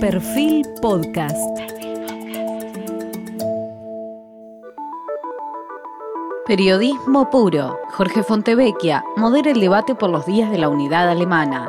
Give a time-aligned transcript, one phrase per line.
[0.00, 1.36] Perfil Podcast.
[6.46, 7.80] Periodismo puro.
[7.90, 11.68] Jorge Fontevecchia modera el debate por los días de la unidad alemana.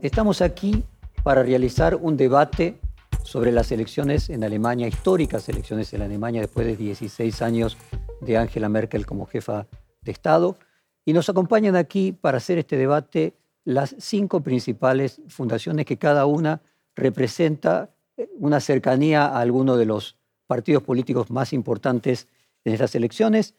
[0.00, 0.82] Estamos aquí
[1.22, 2.80] para realizar un debate
[3.22, 7.78] sobre las elecciones en Alemania, históricas elecciones en Alemania después de 16 años
[8.20, 9.68] de Angela Merkel como jefa
[10.00, 10.56] de Estado.
[11.04, 13.34] Y nos acompañan aquí para hacer este debate
[13.64, 16.62] las cinco principales fundaciones que cada una
[16.94, 20.16] representa eh, una cercanía a alguno de los
[20.46, 22.28] partidos políticos más importantes
[22.64, 23.54] en estas elecciones.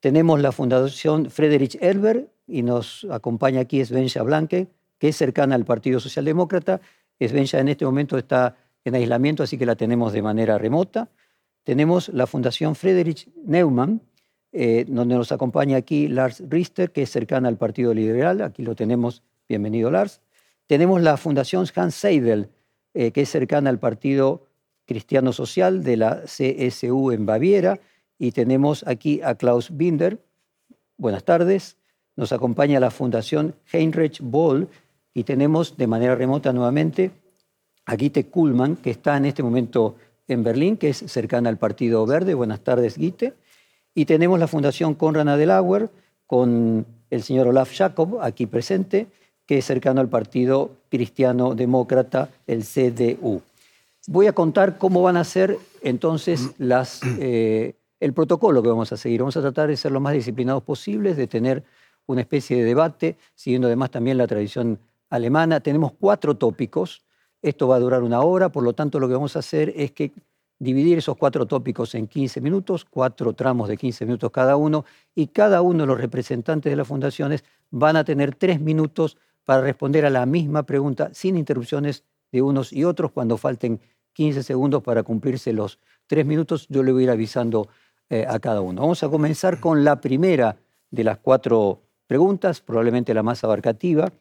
[0.00, 5.64] Tenemos la Fundación Friedrich Elber y nos acompaña aquí Svenja Blanke, que es cercana al
[5.64, 6.80] Partido Socialdemócrata.
[7.18, 11.08] Svenja en este momento está en aislamiento, así que la tenemos de manera remota.
[11.64, 14.00] Tenemos la Fundación Friedrich Neumann,
[14.52, 18.42] eh, donde nos acompaña aquí Lars Richter, que es cercana al Partido Liberal.
[18.42, 20.22] Aquí lo tenemos Bienvenido, Lars.
[20.66, 22.48] Tenemos la Fundación Hans Seidel,
[22.94, 24.48] eh, que es cercana al Partido
[24.86, 27.78] Cristiano Social de la CSU en Baviera.
[28.18, 30.18] Y tenemos aquí a Klaus Binder.
[30.96, 31.76] Buenas tardes.
[32.16, 34.68] Nos acompaña la Fundación Heinrich Boll.
[35.14, 37.12] Y tenemos de manera remota nuevamente
[37.84, 39.94] a Gitte Kuhlmann, que está en este momento
[40.26, 42.34] en Berlín, que es cercana al Partido Verde.
[42.34, 43.34] Buenas tardes, Gitte.
[43.94, 45.88] Y tenemos la Fundación Konrad Adenauer
[46.26, 49.06] con el señor Olaf Jacob aquí presente
[49.46, 53.42] que es cercano al Partido Cristiano Demócrata, el CDU.
[54.08, 58.96] Voy a contar cómo van a ser entonces las, eh, el protocolo que vamos a
[58.96, 59.20] seguir.
[59.20, 61.64] Vamos a tratar de ser lo más disciplinados posibles, de tener
[62.06, 64.78] una especie de debate, siguiendo además también la tradición
[65.10, 65.60] alemana.
[65.60, 67.02] Tenemos cuatro tópicos.
[67.42, 69.92] Esto va a durar una hora, por lo tanto lo que vamos a hacer es
[69.92, 70.12] que
[70.58, 75.28] dividir esos cuatro tópicos en 15 minutos, cuatro tramos de 15 minutos cada uno, y
[75.28, 80.04] cada uno de los representantes de las fundaciones van a tener tres minutos para responder
[80.04, 83.12] a la misma pregunta sin interrupciones de unos y otros.
[83.12, 83.80] Cuando falten
[84.12, 87.68] 15 segundos para cumplirse los tres minutos, yo le voy a ir avisando
[88.10, 88.82] eh, a cada uno.
[88.82, 90.56] Vamos a comenzar con la primera
[90.90, 94.12] de las cuatro preguntas, probablemente la más abarcativa,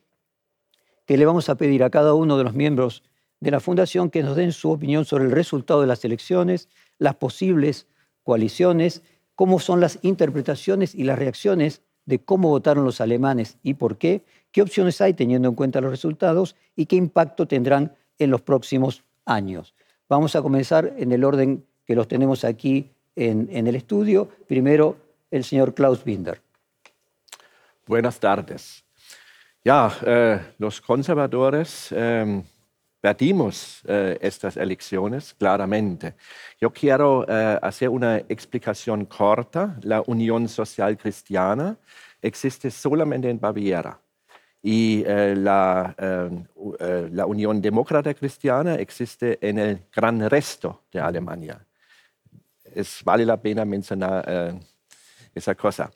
[1.05, 3.03] que le vamos a pedir a cada uno de los miembros
[3.39, 7.15] de la Fundación que nos den su opinión sobre el resultado de las elecciones, las
[7.15, 7.87] posibles
[8.23, 9.03] coaliciones,
[9.35, 14.23] cómo son las interpretaciones y las reacciones de cómo votaron los alemanes y por qué,
[14.55, 19.03] qué opciones hay teniendo en cuenta los resultados y qué impacto tendrán en los próximos
[19.25, 19.75] años.
[20.07, 24.29] Vamos a comenzar en el orden que los tenemos aquí en, el estudio.
[24.47, 24.95] Primero,
[25.29, 26.41] el señor Klaus Binder.
[27.85, 28.81] Buenas tardes.
[29.61, 31.93] Ya, eh, los conservadores
[33.01, 36.15] perdimos eh, estas elecciones claramente.
[36.61, 39.77] Yo quiero eh, hacer una explicación corta.
[39.81, 41.77] La Unión Social Cristiana
[42.21, 43.99] existe solamente en Baviera
[44.65, 46.43] y eh, la, eh,
[46.79, 51.63] eh, la, Unión Demócrata Cristiana existe en el gran resto de Alemania.
[52.73, 54.57] Es vale la pena mencionar
[55.35, 55.91] esa cosa.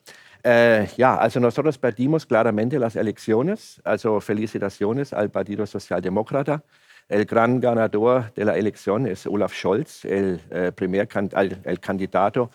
[0.96, 6.62] ja, also nosotros perdimos claramente las elecciones, also felicitaciones al Partido Socialdemócrata.
[7.08, 10.40] El gran ganador de la elección es Olaf Scholz, el,
[10.76, 12.52] primer, el, el candidato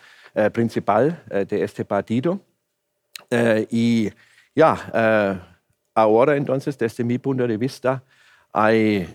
[0.54, 2.40] principal de este partido.
[3.70, 4.10] y
[4.56, 5.55] ya, eh,
[5.96, 8.04] ahora entonces, desde mi punto de vista,
[8.54, 9.08] hay,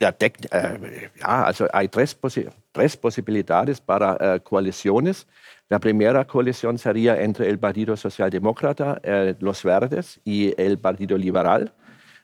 [0.00, 5.26] eh, also hay tres, posi tres posibilidades para eh, coaliciones.
[5.68, 11.72] La primera coalición sería entre el Partido Socialdemócrata, eh, los Verdes y el Partido Liberal.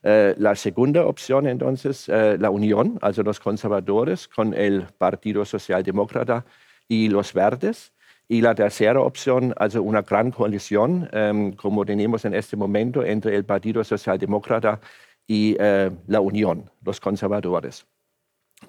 [0.04, 6.44] Eh, la segunda opción, entonces, eh, la unión, also los conservadores con el Partido Socialdemócrata
[6.88, 7.92] y los Verdes.
[8.32, 13.36] Y la tercera opción, also una gran coalición, um, como tenemos en este momento, entre
[13.36, 14.80] el Partido Socialdemócrata
[15.26, 17.84] y uh, la Unión, los conservadores.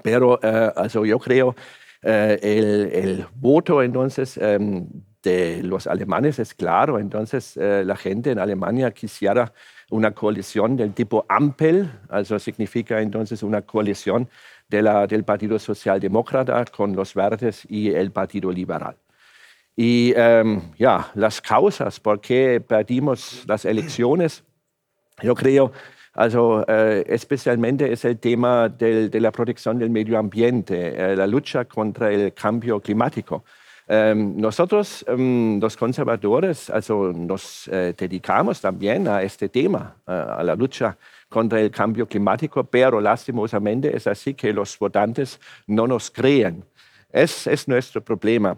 [0.02, 1.56] Pero uh, also yo creo
[2.04, 4.86] uh, el, el, voto entonces um,
[5.22, 7.00] de los alemanes es claro.
[7.00, 9.54] Entonces la gente en Alemania quisiera
[9.92, 14.28] una coalición del tipo Ampel, also significa entonces una coalición
[14.68, 18.98] del Partido Socialdemócrata con los verdes y el Partido Liberal.
[19.76, 24.44] Y um, ja, las causas por qué perdimos las elecciones,
[25.22, 25.72] yo creo,
[26.14, 31.66] also, eh, especialmente es el tema de la protección del medio ambiente, eh, la lucha
[31.66, 33.44] contra el cambio climático.
[33.86, 40.98] Nosotros, um, los conservadores, also, nos eh, dedicamos también a este tema, a la lucha
[41.28, 46.64] contra el cambio climático, pero lastimosamente es así que los votantes no nos creen.
[47.12, 48.58] Es, es nuestro problema.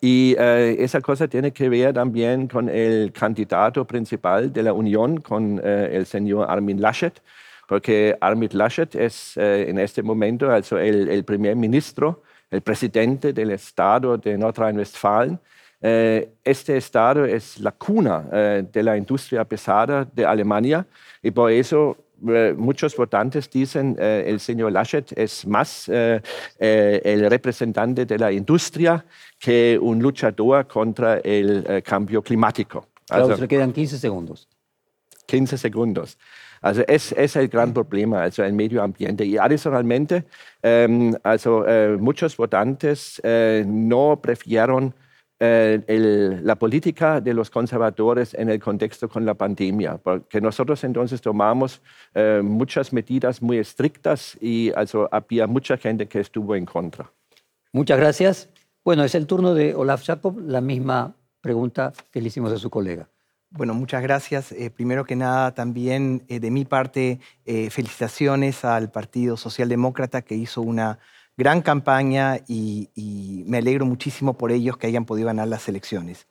[0.00, 5.20] Y eh, esa cosa tiene que ver también con el candidato principal de la Unión,
[5.20, 7.20] con eh, el señor Armin Laschet,
[7.66, 13.32] porque Armin Laschet es eh, en este momento also el, el, primer ministro, el presidente
[13.32, 15.38] del estado de Nordrhein-Westfalen.
[15.80, 18.22] este estado es la cuna
[18.72, 20.84] de la industria pesada de Alemania
[21.22, 26.20] y por eso muchos votantes dicen eh, el señor Laschet es más eh,
[26.58, 29.04] eh, el representante de la industria
[29.38, 32.88] que un luchador contra el cambio climático.
[33.06, 34.48] Claro, se le quedan 15 segundos.
[35.26, 36.18] 15 segundos.
[36.60, 39.24] Also es, es el gran problema, also el medio ambiente.
[39.24, 40.24] Y adicionalmente,
[40.62, 41.64] ähm, also,
[42.00, 43.22] muchos votantes
[43.64, 44.92] no prefieren
[45.40, 50.82] eh, el, la política de los conservadores en el contexto con la pandemia, porque nosotros
[50.84, 51.80] entonces tomamos
[52.14, 57.10] eh, muchas medidas muy estrictas y also, había mucha gente que estuvo en contra.
[57.72, 58.48] Muchas gracias.
[58.84, 62.70] Bueno, es el turno de Olaf Jacob, la misma pregunta que le hicimos a su
[62.70, 63.08] colega.
[63.50, 64.52] Bueno, muchas gracias.
[64.52, 70.34] Eh, primero que nada, también eh, de mi parte, eh, felicitaciones al Partido Socialdemócrata que
[70.34, 70.98] hizo una
[71.38, 72.90] gran campaña y,
[73.46, 76.26] me alegro muchísimo por ellos que hayan podido ganar las elecciones.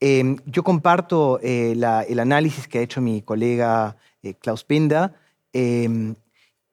[0.00, 1.72] Em, yo comparto eh,
[2.08, 5.14] el análisis que ha hecho mi colega eh, Klaus Pinda.
[5.52, 6.16] Em,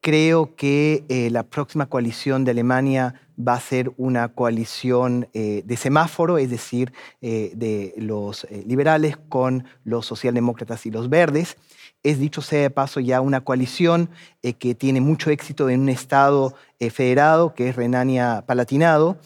[0.01, 6.39] creo que eh, la próxima coalición de Alemania va a ser una coalición de semáforo,
[6.39, 6.91] es decir,
[7.21, 11.55] de los liberales con los socialdemócratas y los verdes
[12.03, 14.09] es dicho sea de paso ya una coalición
[14.41, 19.19] eh, que tiene mucho éxito en un estado eh, federado que es Renania-Palatinado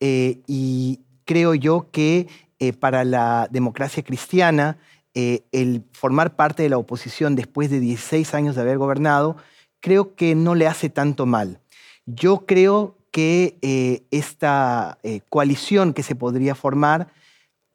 [0.00, 2.28] eh, y creo yo que
[2.80, 4.78] para la democracia cristiana
[5.14, 9.36] el formar parte de la oposición después de 16 años de haber gobernado
[9.78, 11.60] creo que no le hace tanto mal.
[12.04, 14.98] Yo creo que esta
[15.28, 17.12] coalición que se podría formar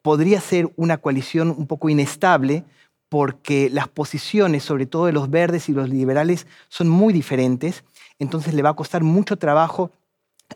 [0.02, 2.64] podría ser una coalición un poco inestable
[3.14, 7.84] porque las posiciones, sobre todo de los verdes y los liberales, son muy diferentes,
[8.18, 9.92] entonces le va a costar mucho trabajo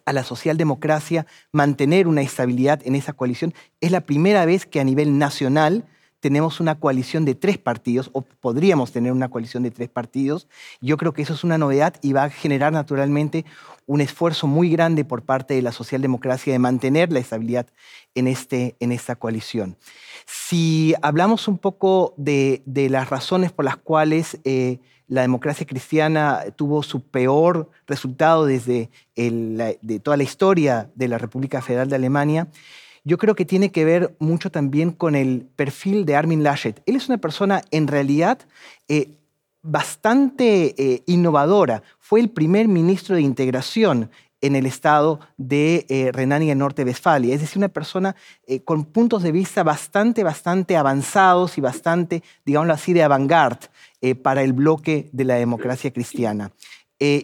[0.04, 3.54] a la socialdemocracia mantener una estabilidad en esa coalición.
[3.80, 5.84] Es la primera vez que a nivel nacional
[6.20, 10.48] tenemos una coalición de tres partidos, o podríamos tener una coalición de tres partidos.
[10.80, 13.44] Yo creo que eso es una novedad y va a generar naturalmente
[13.86, 17.66] un esfuerzo muy grande por parte de la socialdemocracia de mantener la estabilidad
[18.14, 19.76] en, este, en esta coalición.
[20.26, 26.82] Si hablamos un poco de, las razones por las cuales eh, la democracia cristiana tuvo
[26.82, 32.48] su peor resultado desde de toda la historia de la República Federal de Alemania,
[33.08, 36.82] yo creo que tiene que ver mucho también con el perfil de Armin Laschet.
[36.84, 38.38] Él es una persona en realidad
[38.86, 39.16] eh,
[39.62, 41.82] bastante eh, innovadora.
[41.98, 44.10] Fue el primer ministro de integración
[44.42, 47.34] en el estado de eh, Renania Norte-Westfalia.
[47.34, 48.14] Es decir, una persona
[48.46, 53.68] eh, con puntos de vista bastante, bastante avanzados y bastante, digámoslo así, de avant-garde
[54.02, 56.52] eh, para el bloque de la democracia cristiana.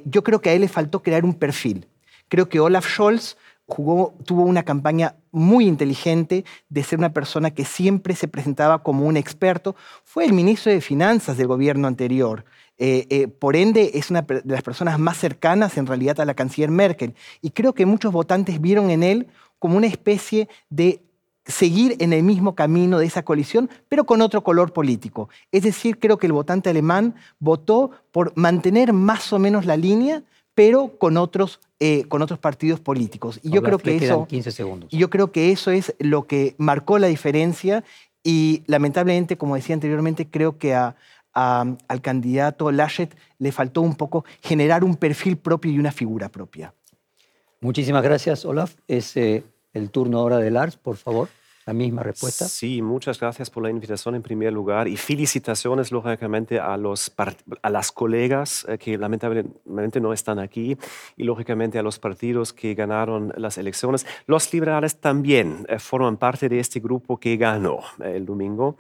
[0.05, 1.87] yo creo que a él le faltó crear un perfil.
[2.29, 3.37] Creo que Olaf Scholz
[3.67, 9.17] tuvo una campaña muy inteligente de ser una persona que siempre se presentaba como un
[9.17, 9.75] experto.
[10.05, 12.45] Fue el ministro de Finanzas del gobierno anterior.
[12.77, 16.35] Eh, eh, por ende, es una de las personas más cercanas en realidad a la
[16.35, 17.15] canciller Merkel.
[17.41, 19.29] Y creo que muchos votantes vieron en él
[19.59, 21.01] como una especie de
[21.47, 25.29] seguir en el mismo camino de esa coalición, pero con otro color político.
[25.53, 30.23] Es decir, creo que el votante alemán votó por mantener más o menos la línea,
[30.55, 33.41] pero con otros, eh, con otros partidos políticos.
[33.43, 34.93] Y yo creo que eso, 15 segundos.
[34.93, 37.85] Y yo creo que eso es lo que marcó la diferencia
[38.23, 40.97] y lamentablemente, como decía anteriormente, creo que a,
[41.33, 46.73] al candidato Laschet le faltó un poco generar un perfil propio y una figura propia.
[47.61, 48.75] Muchísimas gracias, Olaf.
[48.87, 49.43] Es eh,
[49.73, 51.29] el turno ahora de Lars, por favor
[51.67, 52.47] la misma respuesta.
[52.47, 57.13] Sí, muchas gracias por la invitación en primer lugar y felicitaciones lógicamente a, los
[57.63, 60.77] a las colegas eh, que lamentablemente no están aquí
[61.17, 64.07] y lógicamente a los partidos que ganaron las elecciones.
[64.27, 68.77] Los liberales también eh, forman parte de este grupo que ganó eh, el domingo.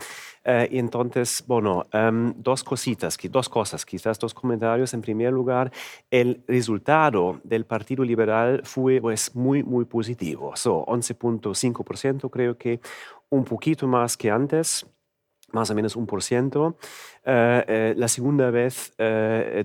[0.71, 4.93] Y entonces, bueno, em, dos cositas, dos cosas, quizás dos comentarios.
[4.93, 5.73] En primer lugar,
[6.11, 10.55] el resultado del Partido Liberal fue pues, muy, muy positivo.
[10.55, 12.81] So, 11.5% creo que
[13.31, 14.87] un poquito más que antes,
[15.53, 16.77] más o menos un por ciento.
[17.25, 18.93] La segunda vez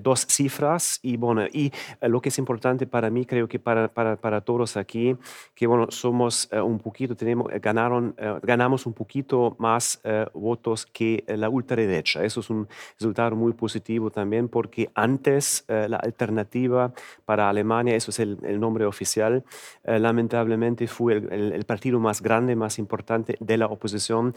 [0.02, 4.16] dos cifras y, bueno, y lo que es importante para mí, creo que para, para,
[4.16, 5.16] para todos aquí,
[5.54, 10.00] que bueno, somos un poquito, tenemos, ganaron, ganamos un poquito más
[10.34, 12.24] votos que la ultraderecha.
[12.24, 16.92] Eso es un resultado muy positivo también porque antes la alternativa
[17.24, 19.44] para Alemania, eso es el, el nombre oficial,
[19.84, 24.34] lamentablemente fue el, el, partido más grande, más importante de la oposición,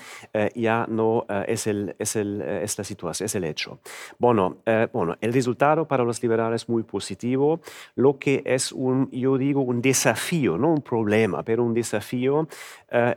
[0.55, 3.79] ya no es, el, es, el, es la situación, es el hecho.
[4.17, 4.57] Bueno,
[4.91, 7.61] bueno, el resultado para los liberales es muy positivo,
[7.95, 12.47] lo que es un, yo digo, un desafío, no un problema, pero un desafío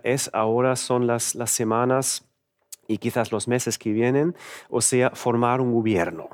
[0.03, 2.27] es ahora son las, las semanas
[2.89, 4.35] y quizás los meses que vienen,
[4.69, 6.29] o sea, formar un gobierno.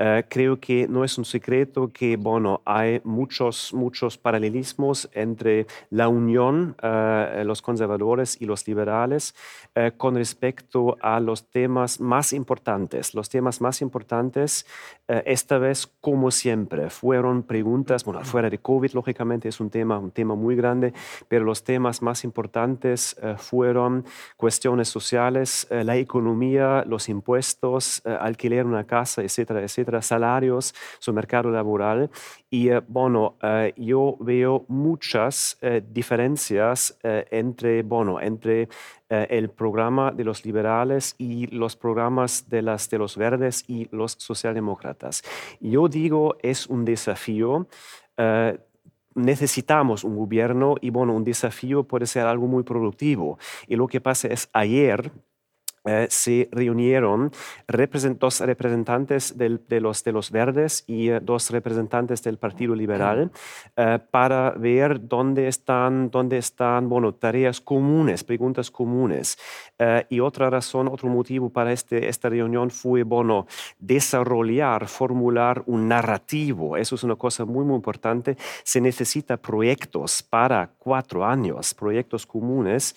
[0.00, 6.06] Uh, creo que no es un secreto que, bueno, hay muchos, muchos paralelismos entre la
[6.06, 9.34] unión, uh, los conservadores y los liberales,
[9.74, 13.12] uh, con respecto a los temas más importantes.
[13.12, 14.66] Los temas más importantes,
[15.08, 20.10] esta vez, como siempre, fueron preguntas, bueno, fuera de COVID, lógicamente, es un tema, un
[20.10, 20.92] tema muy grande,
[21.28, 24.04] pero los temas más importantes fueron
[24.36, 32.10] cuestiones sociales, la economía, los impuestos, alquiler una casa, etcétera, etcétera salarios, su mercado laboral.
[32.50, 38.68] Y eh, bueno, eh, yo veo muchas eh, diferencias entre, bueno, entre
[39.08, 44.12] el programa de los liberales y los programas de, las, de los verdes y los
[44.12, 45.22] socialdemócratas.
[45.60, 47.66] Yo digo, es un desafío
[49.14, 53.38] necesitamos un gobierno y bueno, un desafío puede ser algo muy productivo.
[53.66, 55.10] Y lo que pasa es ayer
[55.88, 57.32] eh, se reunieron
[58.18, 63.30] dos representantes de, los, de los verdes y eh, dos representantes del Partido Liberal
[63.74, 69.38] eh, para ver dónde están, dónde están bueno, tareas comunes, preguntas comunes.
[70.10, 73.46] y otra razón, otro motivo para este, esta reunión fue bueno,
[73.78, 76.76] desarrollar, formular un narrativo.
[76.76, 78.36] Eso es una cosa muy, muy importante.
[78.64, 82.96] Se necesita proyectos para cuatro años, proyectos comunes,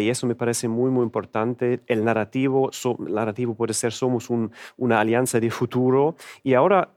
[0.00, 1.80] y eso me parece muy, muy importante.
[1.86, 4.30] El narrativo narrativo, narrativo puede ser somos
[4.76, 6.90] una alianza de futuro y ahora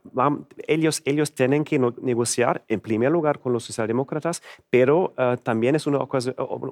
[0.66, 5.86] ellos, ellos tienen que negociar en primer lugar con los socialdemócratas, pero eh, también es
[5.86, 5.98] una,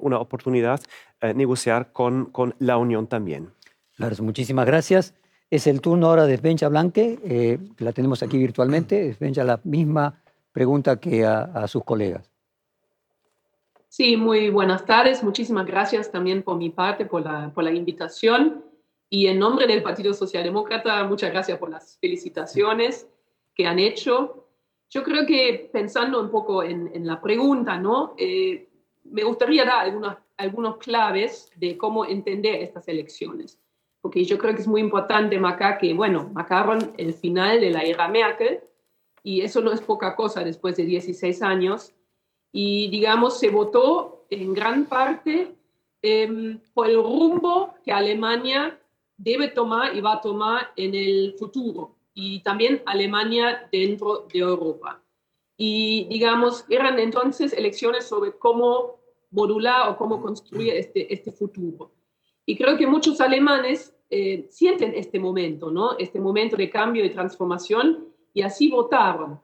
[0.01, 0.81] una oportunidad
[1.21, 3.51] uh, negociar con, con la Unión también.
[3.97, 5.13] Lars, muchísimas gracias.
[5.49, 9.15] Es el turno ahora de Benja Blanque, eh, la tenemos aquí virtualmente.
[9.19, 12.34] Benja, la misma pregunta que a, a sus colegas.
[13.97, 15.23] Sí, muy buenas tardes.
[15.23, 18.61] Muchísimas gracias también por mi parte, por la, por la invitación.
[19.09, 23.07] Y en nombre del Partido Socialdemócrata, muchas gracias por las felicitaciones
[23.55, 24.49] que han hecho.
[24.89, 28.15] Yo creo que pensando un poco en, en la pregunta, ¿no?
[28.17, 28.67] Eh,
[29.05, 33.61] me gustaría dar algunas, algunos claves de cómo entender estas elecciones.
[34.01, 37.83] Porque yo creo que es muy importante, Maca, que, bueno, marcaron el final de la
[37.83, 38.59] era Merkel
[39.23, 41.95] y eso no es poca cosa después de 16 años
[42.57, 45.53] y, digamos, se votó en gran parte
[46.01, 48.79] em, por el rumbo que Alemania
[49.17, 55.03] debe tomar y va a tomar en el futuro, y también Alemania dentro de Europa.
[55.57, 61.91] Y, digamos, eran entonces elecciones sobre cómo modular o cómo construir este, este futuro.
[62.45, 65.97] Y creo que muchos alemanes eh, sienten este momento, ¿no?
[65.97, 69.41] Este momento de cambio y transformación, y así votaron.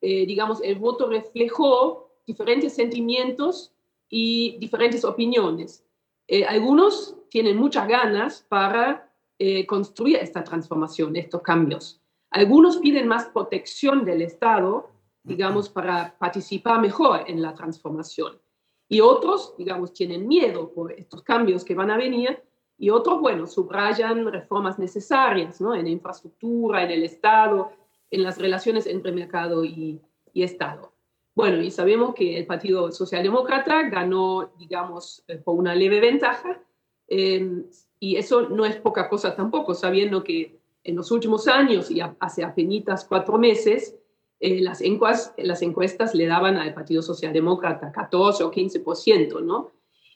[0.00, 3.72] Eh, digamos, el voto reflejó diferentes sentimientos
[4.08, 5.84] y diferentes opiniones.
[6.26, 12.00] Eh, algunos tienen muchas ganas para eh, construir esta transformación, estos cambios.
[12.30, 14.90] Algunos piden más protección del Estado,
[15.22, 18.40] digamos, para participar mejor en la transformación.
[18.88, 22.42] Y otros, digamos, tienen miedo por estos cambios que van a venir.
[22.78, 25.74] Y otros, bueno, subrayan reformas necesarias, ¿no?
[25.74, 27.72] En infraestructura, en el Estado,
[28.10, 30.00] en las relaciones entre mercado y,
[30.32, 30.93] y Estado.
[31.34, 36.62] Bueno, y sabemos que el Partido Socialdemócrata ganó, digamos, eh, por una leve ventaja,
[37.08, 37.64] em,
[37.98, 42.44] y eso no es poca cosa tampoco, sabiendo que en los últimos años y hace
[42.44, 43.96] apenas cuatro meses,
[44.38, 49.72] eh, las, encuestas, las encuestas le daban al Partido Socialdemócrata 14 o 15%, ¿no?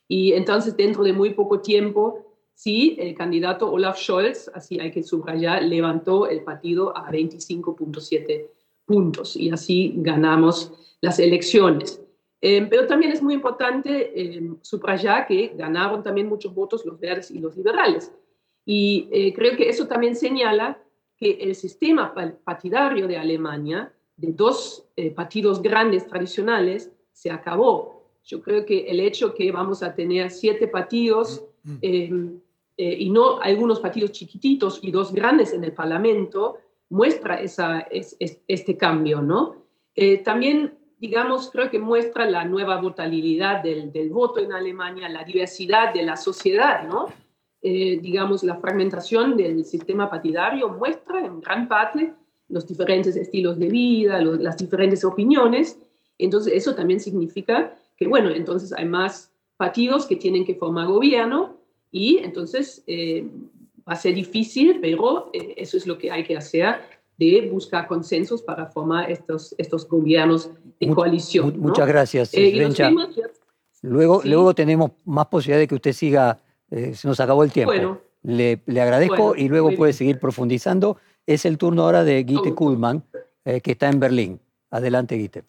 [0.06, 5.02] Y entonces, dentro de muy poco tiempo, sí, el candidato Olaf Scholz, así hay que
[5.02, 8.50] subrayar, levantó el partido a 25.7
[8.88, 12.02] puntos y así ganamos las elecciones.
[12.40, 17.30] Eh, pero también es muy importante eh, subrayar que ganaron también muchos votos los verdes
[17.30, 18.12] y los liberales.
[18.64, 20.83] Y eh, creo que eso también señala
[21.16, 22.14] que el sistema
[22.45, 28.04] partidario de Alemania, de dos partidos grandes tradicionales, se acabó.
[28.25, 31.45] Yo creo que el hecho que vamos a tener siete partidos
[32.80, 36.59] eh, y no algunos partidos chiquititos y dos grandes en el Parlamento,
[36.90, 39.57] muestra esa, este cambio, ¿no?
[39.95, 45.25] Eh, también, digamos, creo que muestra la nueva brutalidad del, del, voto en Alemania, la
[45.25, 47.07] diversidad de la sociedad, ¿no?
[47.61, 52.14] Eh, digamos, la fragmentación del sistema partidario muestra en gran parte
[52.49, 55.78] los diferentes estilos de vida, las diferentes opiniones.
[56.18, 61.57] Entonces, eso también significa que, bueno, entonces hay más partidos que tienen que formar gobierno
[61.90, 63.26] y entonces eh,
[63.88, 66.76] va a ser difícil, pero eh, eso es lo que hay que hacer
[67.16, 71.59] de buscar consensos para formar estos, estos gobiernos de coalición.
[71.59, 72.68] Muchas gracias, eh,
[73.83, 76.38] luego, luego tenemos más posibilidad de que usted siga,
[76.71, 77.73] se nos acabó el tiempo.
[77.73, 80.99] Bueno, le, le agradezco y luego puede seguir profundizando.
[81.26, 83.02] Es el turno ahora de Gitte Kuhlmann,
[83.45, 84.40] que está en Berlín.
[84.71, 85.45] Adelante, Gitte.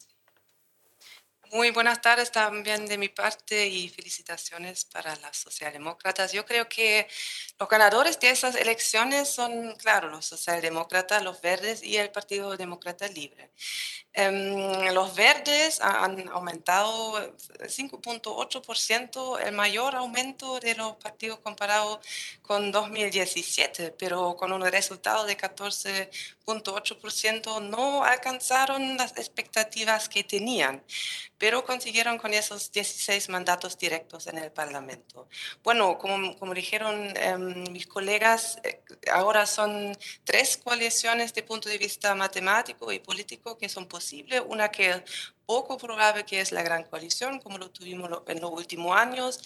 [1.52, 6.32] Muy buenas tardes también de mi parte y felicitaciones para las socialdemócratas.
[6.32, 7.08] Yo creo que
[7.58, 13.08] los ganadores de esas elecciones son, claro, los socialdemócratas, los verdes y el Partido Demócrata
[13.08, 13.50] Libre.
[14.12, 17.36] Em, los verdes han aumentado
[17.68, 22.00] 5.8%, el mayor aumento de los partidos comparado
[22.42, 30.82] con 2017, pero con un resultado de 14.8% no alcanzaron las expectativas que tenían,
[31.40, 35.26] pero consiguieron con esos 16 mandatos directos en el Parlamento.
[35.64, 41.78] Bueno, como, como dijeron em, mis colegas, eh, ahora son tres coaliciones de punto de
[41.78, 45.02] vista matemático y político que son posibles una que
[45.50, 49.40] poco probable que es la gran coalición, como lo tuvimos en los últimos años,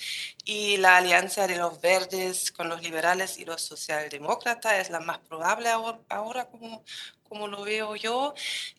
[0.45, 5.21] y la alianza de los verdes con los liberales y los socialdemócratas es la más
[5.21, 6.85] probable ahora, como,
[7.28, 8.35] como lo veo yo,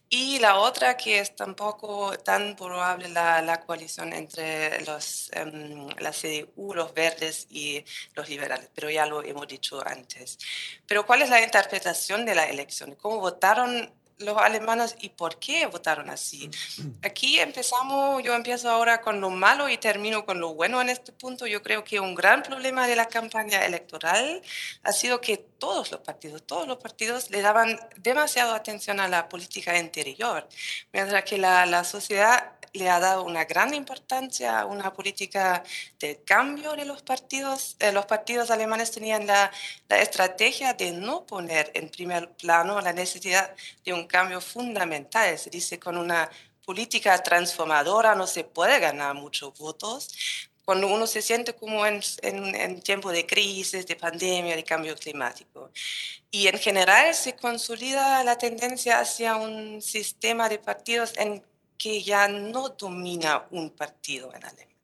[0.09, 6.11] y la otra que es tampoco tan probable la, la coalición entre los, um, la
[6.11, 7.83] CDU, los verdes y
[8.13, 10.37] los liberales, pero ya lo hemos dicho antes.
[10.87, 12.95] Pero ¿cuál es la interpretación de la elección?
[12.95, 16.50] ¿Cómo votaron los alemanes y por qué votaron así.
[17.03, 21.12] Aquí empezamos, yo empiezo ahora con lo malo y termino con lo bueno en este
[21.12, 21.45] punto.
[21.48, 24.41] Yo creo que un gran problema de la campaña electoral
[24.84, 29.27] ha sido que todos los partidos, todos los partidos le daban demasiada atención a la
[29.27, 30.48] política interior,
[30.93, 35.63] mientras que la, la sociedad le ha dado una gran importancia a una política
[36.00, 37.75] de cambio de los partidos.
[37.79, 39.51] Eh, los partidos alemanes tenían la,
[39.89, 45.38] estrategia de no poner en primer plano la necesidad de un cambio fundamental.
[45.38, 46.29] Se dice con una
[46.65, 50.09] política transformadora no se puede ganar muchos votos.
[50.66, 54.96] Cuando uno se siente como en, en, en tiempo de crisis, de pandemia, de cambio
[54.96, 55.72] climático.
[56.31, 61.44] Y en general se consolida la tendencia hacia un sistema de partidos en
[61.77, 64.75] que ya no domina un partido en Alemania.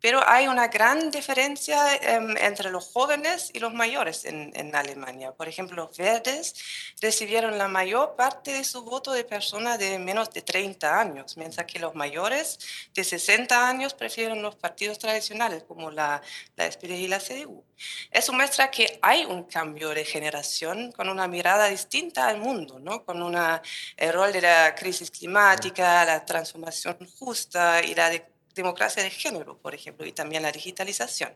[0.00, 5.32] Pero hay una gran diferencia em, entre los jóvenes y los mayores en, en, Alemania.
[5.32, 6.54] Por ejemplo, los verdes
[7.00, 11.66] recibieron la mayor parte de su voto de personas de menos de 30 años, mientras
[11.66, 12.58] que los mayores
[12.94, 16.22] de 60 años prefieren los partidos tradicionales como la,
[16.56, 17.64] la SPD y la CDU.
[18.10, 23.04] Eso muestra que hay un cambio de generación con una mirada distinta al mundo, ¿no?
[23.04, 23.62] con una,
[23.96, 29.58] el rol de la crisis climática, la transformación justa y la de democracia de género,
[29.58, 31.34] por ejemplo, y también la digitalización.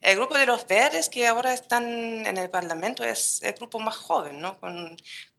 [0.00, 1.84] El grupo de los verdes que ahora están
[2.26, 4.58] en el Parlamento es el grupo más joven, ¿no?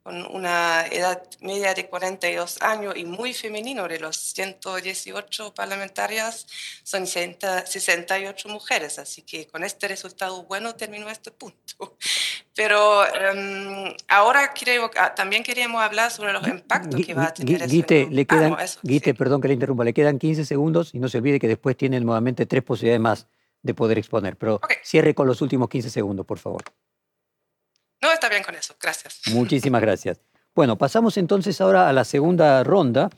[0.07, 3.89] Con una edad media de 42 años y muy femenino.
[3.89, 6.47] De los 118 parlamentarias
[6.81, 11.97] son 68 mujeres, así que con este resultado bueno terminó este punto.
[12.55, 18.07] Pero um, ahora creo, también queríamos hablar sobre los impactos que va a tener Guite,
[18.09, 21.17] le quedan, ah, Guite, perdón que le interrumpa, le quedan 15 segundos y no se
[21.17, 23.27] olvide que después tiene nuevamente tres posibilidades más
[23.61, 24.37] de poder exponer.
[24.37, 26.63] Pero cierre con los últimos 15 segundos, por favor.
[28.07, 28.73] No, está bien con eso.
[28.81, 29.19] Gracias.
[29.33, 30.21] Muchísimas gracias.
[30.55, 33.09] Bueno, pasamos entonces ahora a la segunda ronda,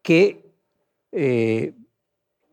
[0.00, 0.50] que
[1.12, 1.74] eh,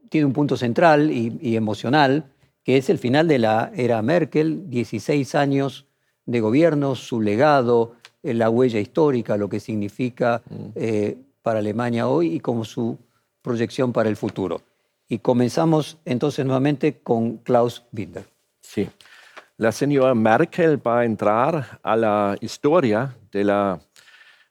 [0.10, 2.30] tiene un punto central y, emocional,
[2.66, 5.86] que es el final de la era Merkel, 16 años
[6.26, 10.66] de gobierno, su legado, eh, la huella histórica, lo que significa mm.
[10.76, 12.98] eh, para Alemania hoy y como su
[13.42, 14.62] proyección para el futuro.
[15.08, 18.26] Y comenzamos entonces nuevamente con Klaus Binder.
[18.60, 18.90] Sí
[19.60, 23.78] la señora Merkel va a entrar a la historia de la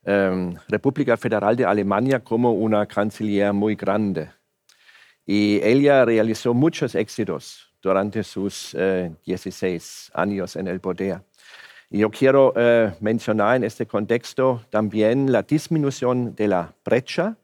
[0.03, 4.29] em, República Federal de Alemania como una canciller muy grande.
[5.25, 8.77] Y ella realizó muchos éxitos durante sus
[9.25, 11.23] 16 eh, años en el poder.
[11.89, 17.35] Yo quiero eh, mencionar en este contexto también la disminución de la brecha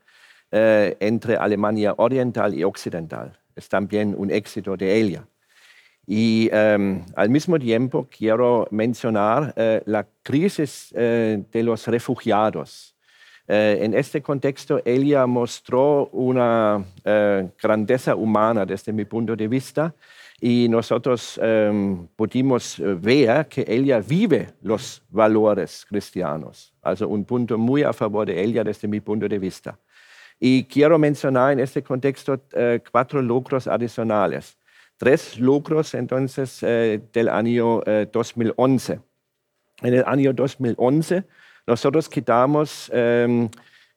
[0.52, 3.40] eh, entre Alemania oriental y occidental.
[3.56, 5.26] Es también un éxito de ella.
[6.08, 12.96] Y em, al mismo tiempo quiero mencionar eh, la crisis eh, de los refugiados.
[13.48, 16.84] Eh, en este contexto, ella mostró una
[17.62, 19.94] grandeza humana desde mi punto de vista
[20.42, 26.74] y nosotros em, pudimos ver que ella vive los valores cristianos.
[26.82, 29.78] Also un punto muy a favor de ella desde mi punto de vista.
[30.40, 32.42] Y quiero mencionar en este contexto
[32.92, 34.58] cuatro logros adicionales
[34.98, 37.82] tres lucros entonces eh, del año
[38.12, 38.94] 2011.
[38.94, 39.00] Eh,
[39.82, 41.24] en el año 2011
[41.68, 43.50] nosotros quitamos em,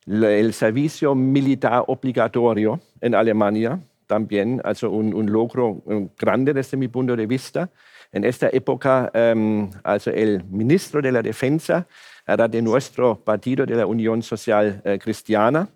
[0.07, 5.83] el servicio militar obligatorio en Alemania, también, also un, un, logro
[6.19, 7.71] grande desde mi punto de vista.
[8.11, 11.87] En esta época, um, also el ministro de la Defensa
[12.27, 15.69] era de nuestro partido de la Unión Social eh, Cristiana.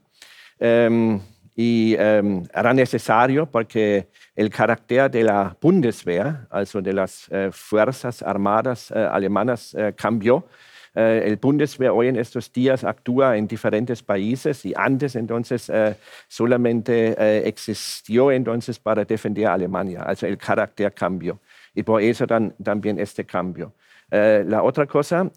[0.58, 1.20] Um,
[1.54, 8.22] y um, era necesario porque el carácter de la Bundeswehr, also de las eh, Fuerzas
[8.22, 10.46] Armadas eh, alemanas, eh, cambió.
[10.94, 15.96] Eh, el Bundeswehr hoy en estos días actúa en diferentes países y antes entonces eh,
[16.28, 21.40] solamente eh, existió entonces para defender a Alemania, also el carácter cambió.
[21.74, 23.72] Y por eso también este cambio.
[24.10, 25.30] la otra cosa,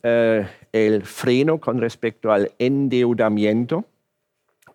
[0.74, 3.86] el freno con respecto al endeudamiento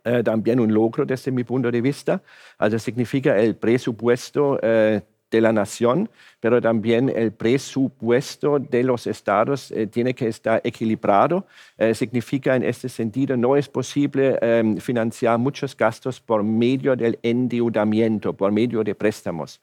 [0.04, 2.22] eh, también un logro desde mi punto de vista.
[2.58, 6.10] Also significa el presupuesto eh, de la nación,
[6.40, 11.46] pero también el presupuesto de los estados eh, tiene que estar equilibrado.
[11.78, 17.18] Eh, significa en este sentido, no es posible eh, financiar muchos gastos por medio del
[17.22, 19.60] endeudamiento, por medio de préstamos.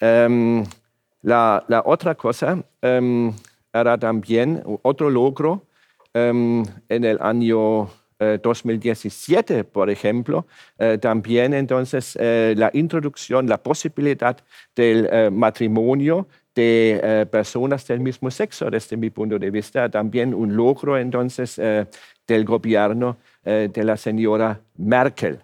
[0.00, 0.64] Um,
[1.22, 3.32] la, la, otra cosa um,
[3.72, 5.64] era también otro logro
[6.14, 7.88] um, en el año
[8.42, 10.46] 2017, eh, por ejemplo,
[10.78, 14.36] eh, también entonces eh, la introducción, la posibilidad
[14.74, 20.98] del matrimonio de personas del mismo sexo, desde mi punto de vista, también un logro
[20.98, 25.40] entonces del gobierno de la señora Merkel.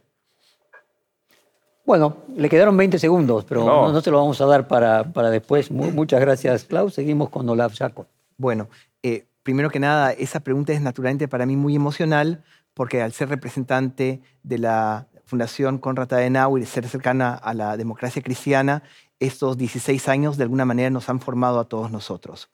[1.86, 5.70] Bueno, le quedaron 20 segundos, pero no, se lo vamos a dar para, para después.
[5.70, 6.92] muchas gracias, Klaus.
[6.92, 8.06] Seguimos con Olaf Jacob.
[8.36, 8.68] Bueno,
[9.42, 14.20] primero que nada, esa pregunta es naturalmente para mí muy emocional porque al ser representante
[14.42, 18.82] de la Fundación Konrad Adenauer y ser cercana a la democracia cristiana,
[19.20, 22.50] estos 16 años de alguna manera nos han formado a todos nosotros.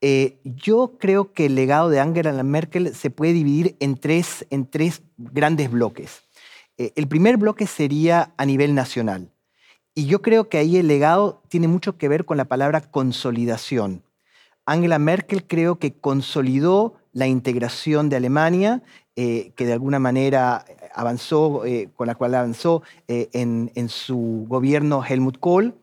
[0.00, 4.66] Eh, yo creo que el legado de Angela Merkel se puede dividir en tres, en
[4.66, 6.24] tres grandes bloques.
[6.76, 9.30] Eh, el primer bloque sería a nivel nacional.
[9.94, 14.02] Y yo creo que ahí el legado tiene mucho que ver con la palabra consolidación.
[14.66, 18.82] Angela Merkel creo que consolidó la integración de Alemania
[19.14, 25.04] eh, que de alguna manera avanzó, eh, con la cual avanzó eh, en, su gobierno
[25.04, 25.74] Helmut Kohl.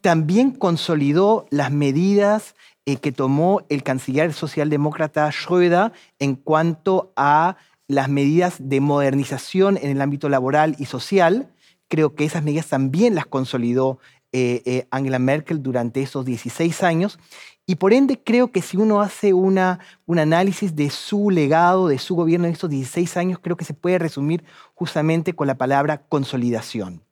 [0.00, 2.54] También consolidó las medidas
[3.02, 7.56] que tomó el canciller socialdemócrata Schröder en cuanto a
[7.86, 11.52] las medidas de modernización en el ámbito laboral y social.
[11.88, 13.98] Creo que esas medidas también las consolidó
[14.90, 17.18] Angela Merkel durante esos 16 años.
[17.70, 22.00] Y por ende creo que si uno hace una, un análisis de su legado, de
[22.00, 24.42] su gobierno en estos 16 años, creo que se puede resumir
[24.74, 27.04] justamente con la palabra consolidación.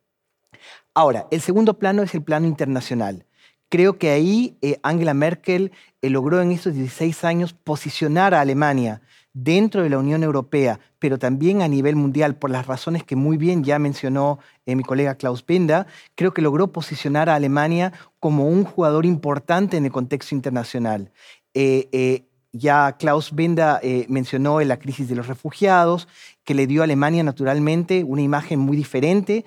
[0.93, 3.25] Ahora, el segundo plano es el plano internacional.
[3.69, 9.01] Creo que ahí eh, Angela Merkel eh, logró en estos 16 años posicionar a Alemania
[9.43, 13.37] dentro de la Unión Europea, pero también a nivel mundial, por las razones que muy
[13.37, 18.47] bien ya mencionó eh, mi colega Klaus Benda, creo que logró posicionar a Alemania como
[18.47, 21.11] un jugador importante en el contexto internacional.
[21.53, 26.07] Eh, eh, ya Klaus Benda mencionó la crisis de los refugiados,
[26.43, 29.45] que le dio a Alemania naturalmente una imagen muy diferente,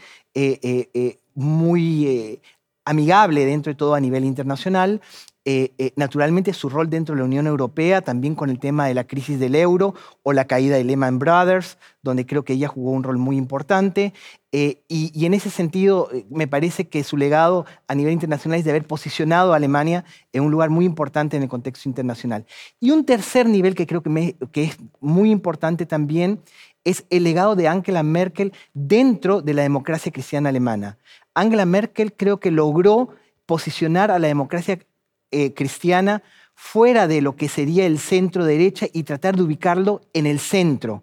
[1.34, 2.40] muy
[2.84, 5.00] amigable dentro de todo a nivel internacional.
[5.44, 8.94] Eh, eh, naturalmente su rol dentro de la Unión Europea, también con el tema de
[8.94, 12.92] la crisis del euro o la caída de Lehman Brothers, donde creo que ella jugó
[12.92, 14.12] un rol muy importante.
[14.52, 18.70] Eh, y, en ese sentido, me parece que su legado a nivel internacional es de
[18.70, 22.46] haber posicionado a Alemania en un lugar muy importante en el contexto internacional.
[22.78, 26.40] Y un tercer nivel que creo que, que es muy importante también
[26.84, 30.98] es el legado de Angela Merkel dentro de la democracia cristiana alemana.
[31.34, 33.08] Angela Merkel creo que logró
[33.46, 34.78] posicionar a la democracia
[35.32, 36.22] eh, cristiana
[36.54, 41.02] fuera de lo que sería el centro derecha y tratar de ubicarlo en el centro.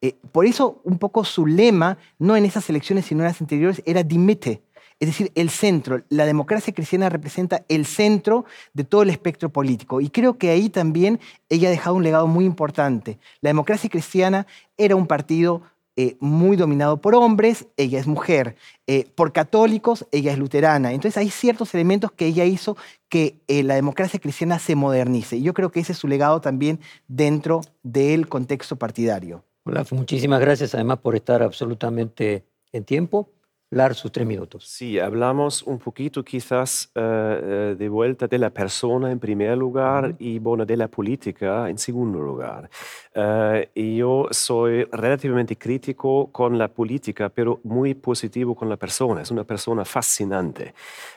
[0.00, 3.82] Eh, por eso un poco su lema, no en esas elecciones sino en las anteriores,
[3.86, 4.62] era dimite,
[5.00, 6.02] es decir, el centro.
[6.08, 10.00] La democracia cristiana representa el centro de todo el espectro político.
[10.00, 13.18] Y creo que ahí también ella ha dejado un legado muy importante.
[13.40, 15.62] La democracia cristiana era un partido
[15.96, 20.92] eh, muy dominado por hombres, ella es mujer, eh, por católicos, ella es luterana.
[20.92, 22.76] Entonces hay ciertos elementos que ella hizo
[23.10, 25.36] que eh, la democracia cristiana se modernice.
[25.36, 29.44] Y yo creo que ese es su legado también dentro del contexto partidario.
[29.64, 33.28] Olaf, muchísimas gracias además por estar absolutamente en tiempo
[33.94, 34.64] sus tres minutos.
[34.68, 40.38] Sí, hablamos un poquito quizás eh, de vuelta de la persona en primer lugar y
[40.38, 42.68] bueno, de la política en segundo lugar.
[43.14, 49.20] Uh, yo soy relativamente crítico con la política, pero muy positivo con la persona.
[49.20, 50.72] Es una persona fascinante,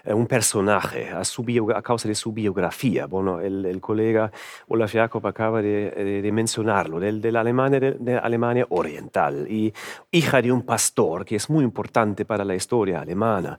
[0.05, 3.05] un personaje a, su a, causa de su biografía.
[3.05, 4.29] Bueno, el, el colega
[4.67, 9.73] Olaf Jacob acaba de, de, mencionarlo, de, de la Alemania, de, de Alemania Oriental y
[10.11, 13.57] hija de un pastor, que es muy importante para la historia alemana.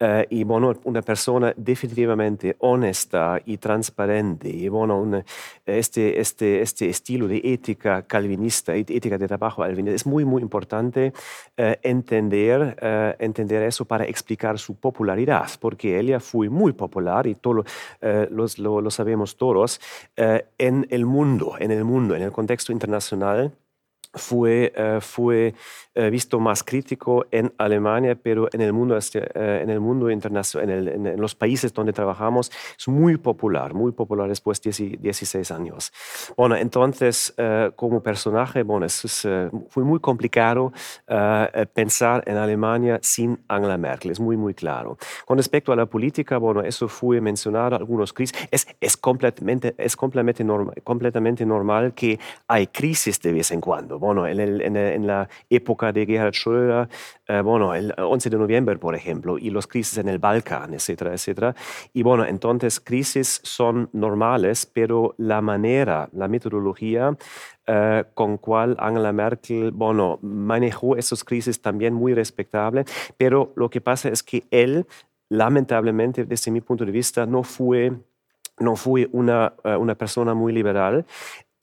[0.00, 4.48] Eh, y bueno, una persona definitivamente honesta y transparente.
[4.48, 5.22] Y bueno,
[5.64, 11.12] este, este, este estilo de ética calvinista, ética de trabajo calvinista, es muy, muy importante
[11.56, 17.34] eh, entender, eh, entender eso para explicar su popularidad, porque ella fue muy popular y
[17.34, 17.64] todo,
[18.30, 19.80] lo, lo, sabemos todos
[20.16, 23.52] en el mundo, en el mundo, en el contexto internacional
[24.16, 25.54] fue, fue
[25.98, 30.88] eh, visto más crítico en Alemania, pero en el mundo, eh, en el mundo internacional,
[30.88, 35.90] en, los países donde trabajamos, es muy popular, muy popular después de 16 años.
[36.36, 39.26] Bueno, entonces, eh, como personaje, bueno, es,
[39.70, 40.70] fue muy complicado
[41.72, 44.98] pensar en Alemania sin Angela Merkel, es muy, muy claro.
[45.24, 49.96] Con respecto a la política, bueno, eso fue mencionado, algunos crisis, es, es completamente, es
[49.96, 53.98] completamente, normal, completamente normal que hay crisis de vez en cuando.
[54.06, 56.88] Bueno, en, el, en la época de Gerhard Schröder,
[57.26, 61.12] eh, bueno, el 11 de noviembre, por ejemplo, y los crisis en el Balcán, etcétera,
[61.12, 61.56] etcétera.
[61.92, 67.16] Y bueno, entonces crisis son normales, pero la manera, la metodología
[67.66, 72.84] eh, con cual Angela Merkel, bueno, manejó esas crisis también muy respetable,
[73.18, 74.86] pero lo que pasa es que él,
[75.28, 77.92] lamentablemente, desde mi punto de vista, no fue
[78.58, 81.04] no fue una, eh, una persona muy liberal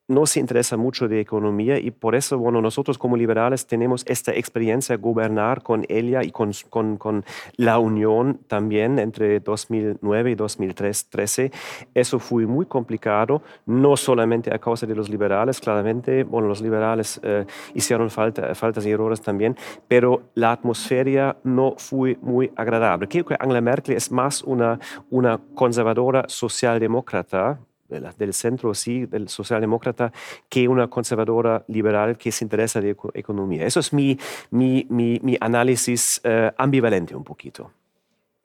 [0.08, 4.34] no se interesa mucho de economía y por eso, bueno, nosotros como liberales tenemos esta
[4.34, 6.52] experiencia gobernar con ella y con,
[6.98, 7.24] con,
[7.56, 11.52] la unión también entre 2009 y 2013.
[11.94, 17.20] Eso fue muy complicado, no solamente a causa de los liberales, claramente, bueno, los liberales
[17.24, 19.56] eh, hicieron falta, faltas y errores también,
[19.88, 23.08] pero la atmósfera no fue muy agradable.
[23.08, 27.60] Creo que Angela Merkel es más una, una conservadora socialdemócrata,
[28.00, 30.12] del centro, sí, del socialdemócrata,
[30.50, 33.66] que una conservadora liberal que se interesa de economía.
[33.66, 34.18] Eso es mi,
[34.52, 37.72] mi, mi, análisis eh, ambivalente un poquito.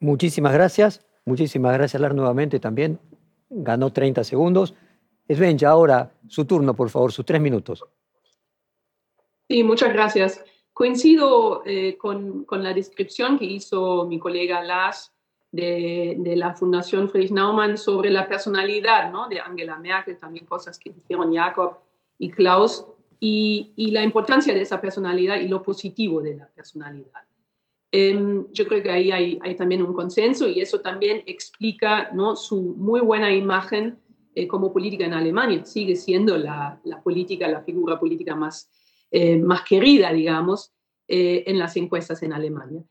[0.01, 1.05] Muchísimas gracias.
[1.25, 2.99] Muchísimas gracias, Lar, nuevamente también.
[3.51, 4.75] Ganó 30 segundos.
[5.29, 7.85] Sven, ya ahora su turno, por favor, sus tres minutos.
[9.49, 10.43] Sí, muchas gracias.
[10.73, 15.13] Coincido eh, con, con, la descripción que hizo mi colega Lars
[15.51, 19.29] de, la Fundación Friedrich Naumann sobre la personalidad ¿no?
[19.29, 21.79] de Angela Merkel, también cosas que dijeron Jacob
[22.19, 22.87] y Klaus,
[23.21, 27.23] y, la importancia de esa personalidad y lo positivo de la personalidad.
[27.91, 32.37] Em, yo creo que ahí hay, hay, también un consenso y eso también explica ¿no?
[32.37, 33.99] su muy buena imagen
[34.35, 35.65] eh, como política en Alemania.
[35.65, 38.71] Sigue siendo la, la política, la figura política más,
[39.11, 40.73] eh, más querida, digamos,
[41.09, 42.85] eh, en las encuestas en Alemania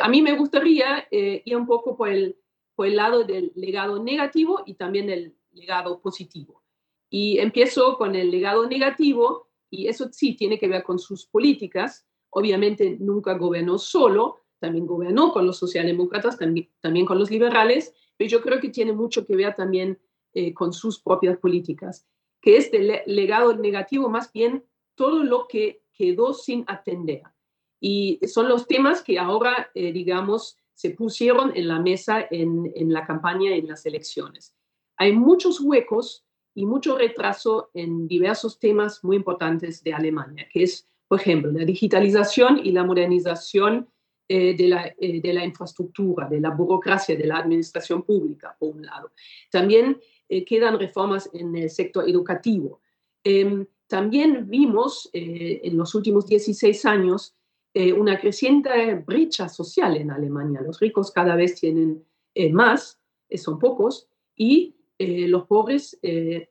[0.00, 2.36] a mí me gustaría eh, ir un poco por el,
[2.74, 6.62] por el lado del legado negativo y también del legado positivo.
[7.10, 12.06] Y empiezo con el legado negativo, y eso sí tiene que ver con sus políticas.
[12.30, 18.30] Obviamente nunca gobernó solo, también gobernó con los socialdemócratas, también, también con los liberales, pero
[18.30, 20.00] yo creo que tiene mucho que ver también
[20.32, 22.06] eh, con sus propias políticas,
[22.40, 27.22] que es del legado negativo más bien todo lo que quedó sin atender.
[27.86, 32.90] Y son los temas que ahora, eh, digamos, se pusieron en la mesa en, en
[32.90, 34.56] la campaña, en las elecciones.
[34.96, 40.88] Hay muchos huecos y mucho retraso en diversos temas muy importantes de Alemania, que es,
[41.06, 43.86] por ejemplo, la digitalización y la modernización
[44.28, 48.76] eh, de, la, eh, de, la, infraestructura, de la burocracia, de la administración pública, por
[48.76, 49.10] un lado.
[49.50, 50.00] También
[50.46, 52.80] quedan reformas en el sector educativo.
[53.22, 57.36] Em, también vimos en los últimos 16 años
[57.76, 60.60] eh, una creciente brecha social en Alemania.
[60.60, 65.98] Los ricos cada vez tienen eh, más, eh, son pocos, y los pobres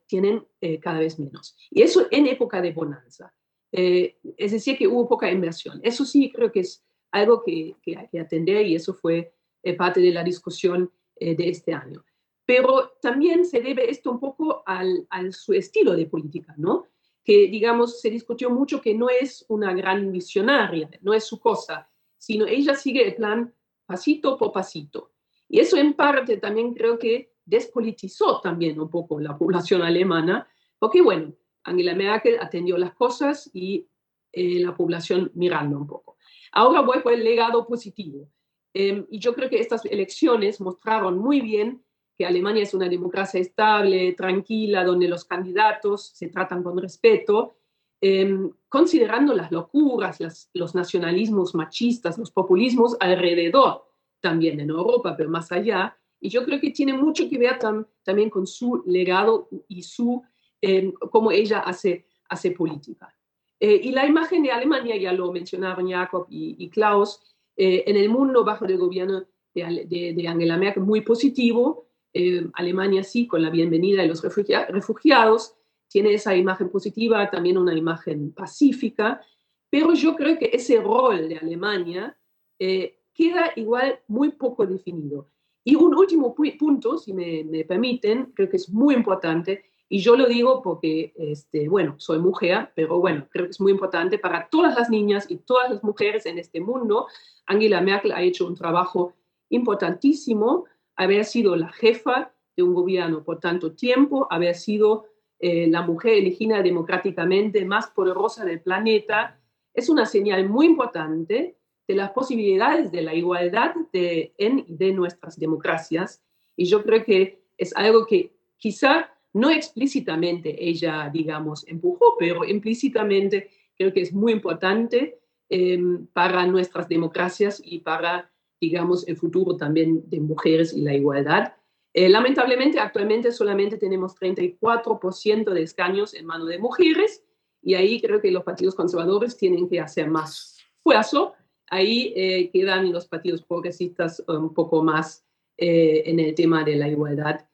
[0.06, 0.46] tienen
[0.82, 1.56] cada vez menos.
[1.70, 3.34] Y eso en época de bonanza.
[3.72, 5.80] es decir, que hubo poca inversión.
[5.82, 9.34] Eso sí creo que es algo que, hay que atender y eso fue
[9.78, 12.04] parte de la discusión de este año.
[12.44, 16.86] Pero también se debe esto un poco al, al su estilo de política, ¿no?
[17.24, 21.90] Que, digamos, se discutió mucho que no es una gran visionaria, no es su cosa,
[22.18, 23.52] sino ella sigue el plan
[23.86, 25.12] pasito por pasito.
[25.48, 31.02] Y eso en parte también creo que despolitizó también un poco la población alemana, porque
[31.02, 33.88] bueno, Angela Merkel atendió las cosas y
[34.32, 36.16] eh, la población mirando un poco.
[36.52, 38.28] Ahora voy por el legado positivo.
[38.72, 41.83] Em, y yo creo que estas elecciones mostraron muy bien
[42.16, 47.56] que Alemania es una democracia estable, tranquila, donde los candidatos se tratan con respeto,
[48.00, 50.18] em, considerando las locuras,
[50.52, 53.84] los nacionalismos machistas, los populismos alrededor,
[54.20, 55.96] también en Europa, pero más allá.
[56.20, 57.58] Y yo creo que tiene mucho que ver
[58.02, 60.22] también con su legado y su,
[60.60, 63.14] em, cómo ella hace, hace política.
[63.58, 67.20] Eh, y la imagen de Alemania, ya lo mencionaron Jacob y, Klaus,
[67.56, 69.24] eh, en el mundo bajo el gobierno
[69.54, 75.56] de, de Angela Merkel, muy positivo, eh, Alemania sí, con la bienvenida de los refugiados,
[75.88, 79.20] tiene esa imagen positiva, también una imagen pacífica,
[79.68, 82.16] pero yo creo que ese rol de Alemania
[82.58, 85.28] eh, queda igual muy poco definido.
[85.64, 90.26] Y un último punto, si me, permiten, creo que es muy importante, y yo lo
[90.26, 94.76] digo porque, este, bueno, soy mujer, pero bueno, creo que es muy importante para todas
[94.76, 97.06] las niñas y todas las mujeres en este mundo.
[97.46, 99.14] Angela Merkel ha hecho un trabajo
[99.48, 105.06] importantísimo haber sido la jefa de un gobierno por tanto tiempo, haber sido
[105.38, 109.40] eh, la mujer elegida democráticamente más poderosa del planeta,
[109.72, 115.38] es una señal muy importante de las posibilidades de la igualdad de, en de nuestras
[115.38, 116.22] democracias.
[116.56, 123.50] Y yo creo que es algo que quizá no explícitamente ella, digamos, empujó, pero implícitamente
[123.76, 125.18] creo que es muy importante
[125.50, 125.78] eh,
[126.12, 128.30] para nuestras democracias y para
[128.64, 131.52] digamos, el futuro también de mujeres y la igualdad.
[131.92, 137.22] Eh, lamentablemente, actualmente solamente tenemos 34% de escaños en manos de mujeres
[137.62, 141.34] y ahí creo que los partidos conservadores tienen que hacer más esfuerzo.
[141.68, 145.24] Ahí eh, quedan los partidos progresistas un poco más
[145.56, 147.46] eh, en el tema de la igualdad.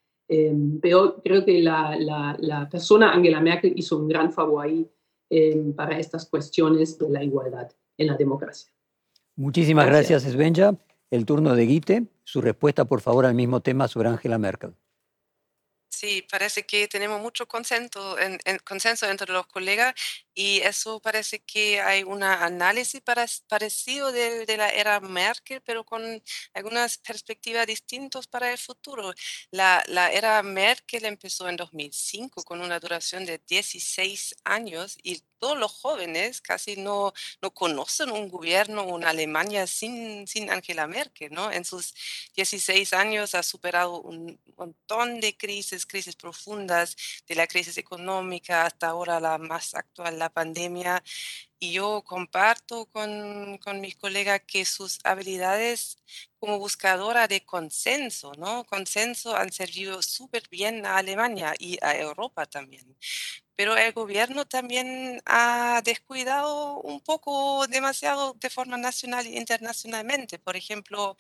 [0.81, 4.89] pero creo que la, la, la, persona Angela Merkel hizo un gran favor ahí
[5.77, 7.69] para estas cuestiones de la igualdad
[7.99, 8.73] en la democracia.
[9.37, 10.90] Muchísimas gracias, gracias Svenja.
[11.11, 14.75] El turno de Guite, su respuesta por favor al mismo tema sobre Angela Merkel.
[15.93, 19.93] Sí, parece que tenemos mucho consenso, en, consenso entre los colegas
[20.35, 23.03] y eso parece que hay un análisis
[23.49, 26.23] parecido de, de, la era Merkel, pero con
[26.55, 29.13] algunas perspectivas distintas para el futuro.
[29.51, 35.59] La, la, era Merkel empezó en 2005 con una duración de 16 años y todos
[35.59, 41.51] los jóvenes casi no, no conocen un gobierno, una Alemania sin, sin Angela Merkel, ¿no?
[41.51, 41.95] En sus
[42.37, 48.89] 16 años ha superado un montón de crisis, crisis profundas, de la crisis económica hasta
[48.89, 51.03] ahora la más actual, la pandemia.
[51.63, 55.99] Y yo comparto con, con mis colegas que sus habilidades
[56.39, 58.65] como buscadora de consenso, ¿no?
[58.65, 62.97] Consenso han servido súper bien a Alemania y a Europa también
[63.61, 70.39] pero el gobierno también ha descuidado un poco demasiado de forma nacional e internacionalmente.
[70.39, 71.15] Por ejemplo,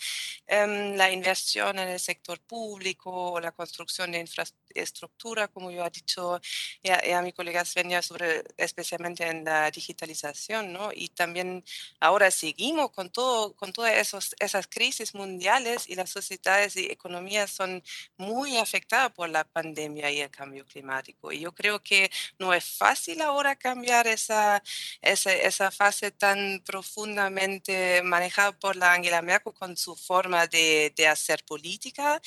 [0.46, 6.40] em, la inversión en el sector público la construcción de infraestructura, como yo he dicho
[6.82, 10.29] ya, a mi colega Svenja, sobre, especialmente en la digitalización,
[10.72, 10.90] ¿no?
[10.94, 11.64] Y también
[12.00, 17.82] ahora seguimos con, todo, con todas esas crisis mundiales y las sociedades y economías son
[18.16, 21.32] muy afectadas por la pandemia y el cambio climático.
[21.32, 24.62] Y yo creo que no es fácil ahora cambiar esa,
[25.02, 31.06] esa, esa fase tan profundamente manejada por la Angela Merkel con su forma de, de
[31.06, 32.20] hacer política,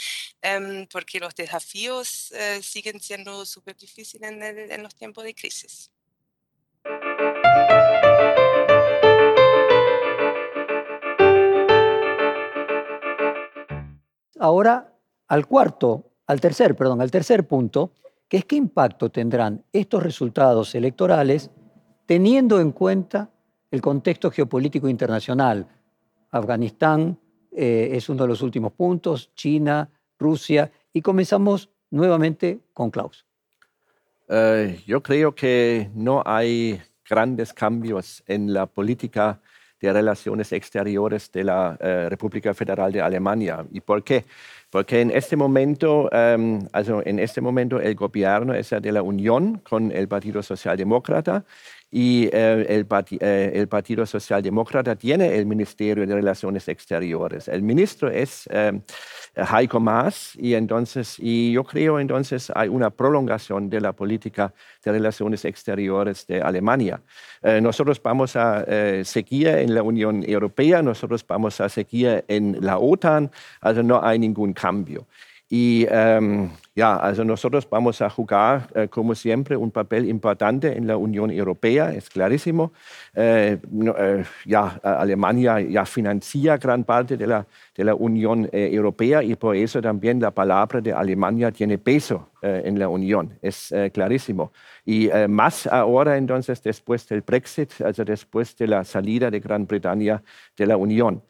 [0.43, 5.91] um, porque los desafíos uh, siguen siendo súper difíciles en, en los tiempos de crisis.
[14.43, 14.93] Ahora
[15.29, 17.93] al cuarto, al tercer, perdón, al tercer punto,
[18.27, 21.49] que es qué impacto tendrán estos resultados electorales
[22.05, 23.31] teniendo en cuenta
[23.71, 25.65] el contexto geopolítico internacional.
[26.29, 27.17] Afganistán
[27.53, 33.25] eh, es uno de los últimos puntos, China, Rusia, y comenzamos nuevamente con Klaus.
[34.27, 39.39] Eh, yo creo que no hay grandes cambios en la política
[39.83, 43.65] de relaciones exteriores de la eh, República Federal de Alemania.
[43.69, 44.23] ¿Y por qué?
[44.69, 49.57] Porque en este momento, em, also en este momento el gobierno es de la unión
[49.57, 51.43] con el Partido Socialdemócrata
[51.95, 52.87] y eh, el,
[53.19, 57.47] eh, el, Partido Socialdemócrata tiene el Ministerio de Relaciones Exteriores.
[57.47, 58.81] El ministro es eh,
[59.35, 64.51] Heiko Maas y entonces, y yo creo entonces hay una prolongación de la política
[64.83, 66.99] de relaciones exteriores de Alemania.
[67.61, 68.65] nosotros vamos a
[69.03, 73.29] seguir en la Unión Europea, nosotros vamos a seguir en la OTAN,
[73.61, 75.05] also no hay ningún cambio.
[75.49, 80.87] Y ähm, ja, also nosotros vamos a jugar, äh, como siempre, un papel importante en
[80.87, 82.71] la Unión Europea, es clarísimo.
[83.13, 89.21] Äh, äh, ja, Alemania ya financia gran parte de la, de la Unión eh, Europea
[89.21, 93.71] y por eso también la palabra de Alemania tiene peso eh, en la Unión, es
[93.71, 94.51] eh, clarísimo.
[94.85, 100.21] Y más ahora entonces después del Brexit, also después de la salida de Gran Bretaña
[100.57, 101.21] de la Unión.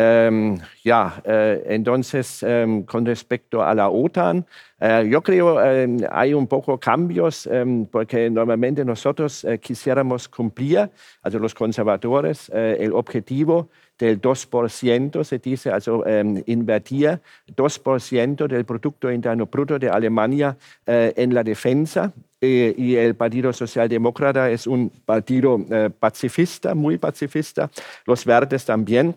[0.00, 4.44] Ähm, ja, äh, entonces, ähm, con respecto a la OTAN,
[4.80, 7.48] äh, yo creo äh, hay un poco cambios
[7.90, 10.88] porque normalmente nosotros äh, quisiéramos cumplir,
[11.20, 16.04] also los conservadores, el objetivo del 2%, se dice, also
[16.46, 17.20] invertir
[17.56, 22.12] 2% del Producto Interno Bruto de Alemania en la defensa.
[22.40, 25.58] Eh, y el Partido Socialdemócrata es un partido
[25.98, 27.68] pacifista, muy pacifista,
[28.06, 29.16] los verdes también.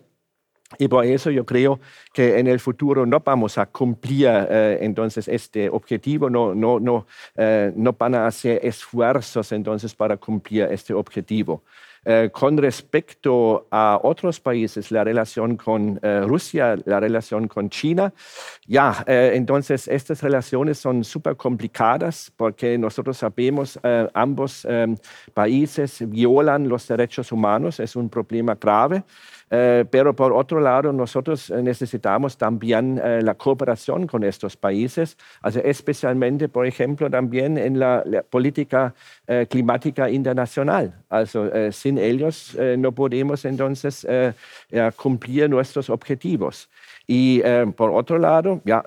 [0.77, 1.79] Y por eso yo creo
[2.13, 7.07] que en el futuro no vamos a cumplir eh, entonces este objetivo, no, no, no,
[7.35, 11.63] eh, no van a hacer esfuerzos entonces para cumplir este objetivo.
[12.03, 18.11] Eh, con respecto a otros países, la relación con Rusia, la relación con China,
[18.65, 23.79] ya, entonces estas relaciones son súper complicadas porque nosotros sabemos,
[24.15, 24.65] ambos
[25.35, 29.03] países violan los derechos humanos, es un problema grave.
[29.53, 35.17] Eh, pero por otro lado, nosotros eh, necesitamos también eh, la cooperación con estos países,
[35.41, 38.93] also especialmente, por ejemplo, también en la, política
[39.49, 40.93] climática internacional.
[41.09, 44.07] Also sin ellos no podemos entonces
[44.95, 46.69] cumplir nuestros objetivos.
[47.07, 47.41] Y
[47.75, 48.83] por otro lado, ya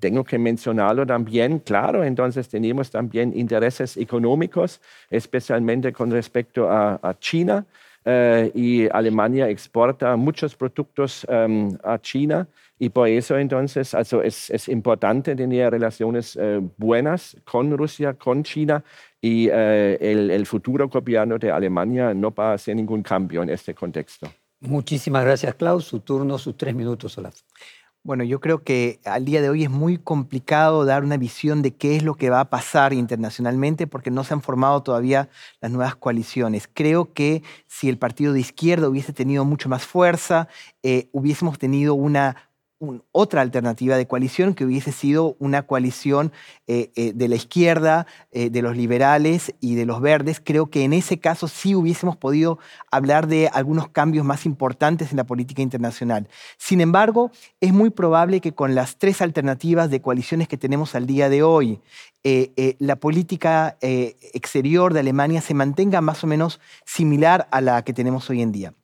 [0.00, 4.80] tengo que mencionarlo también, claro, entonces tenemos también intereses económicos,
[5.10, 7.64] especialmente con respecto a, a China.
[8.04, 14.50] Eh, y Alemania exporta muchos productos em, a China y por eso entonces also es,
[14.50, 18.82] es importante tener relaciones eh, buenas con Rusia, con China
[19.20, 23.50] y eh, el, el, futuro gobierno de Alemania no va a hacer ningún cambio en
[23.50, 24.28] este contexto.
[24.60, 25.84] Muchísimas gracias, Klaus.
[25.84, 27.40] Su turno, sus tres minutos, Olaf.
[28.04, 31.74] Bueno, yo creo que al día de hoy es muy complicado dar una visión de
[31.74, 35.28] qué es lo que va a pasar internacionalmente porque no se han formado todavía
[35.60, 36.70] las nuevas coaliciones.
[36.72, 40.48] Creo que si el partido de izquierda hubiese tenido mucho más fuerza,
[40.82, 42.47] eh, hubiésemos tenido una
[43.10, 46.32] otra alternativa de coalición que hubiese sido una coalición
[46.68, 50.40] eh, eh, de la izquierda, eh, de los liberales y de los verdes.
[50.42, 52.58] Creo que en ese caso sí hubiésemos podido
[52.90, 56.28] hablar de algunos cambios más importantes en la política internacional.
[56.56, 61.06] Sin embargo, es muy probable que con las tres alternativas de coaliciones que tenemos al
[61.06, 61.80] día de hoy,
[62.78, 68.28] la política exterior de Alemania se mantenga más o menos similar a la que tenemos
[68.28, 68.74] hoy en día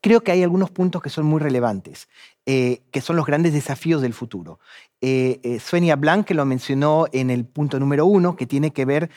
[0.00, 2.08] creo que hay algunos puntos que son muy relevantes,
[2.46, 4.58] eh, que son los grandes desafíos del futuro.
[5.00, 8.84] Eh, eh Svenia Blanc, que lo mencionó en el punto número uno, que tiene que
[8.84, 9.10] ver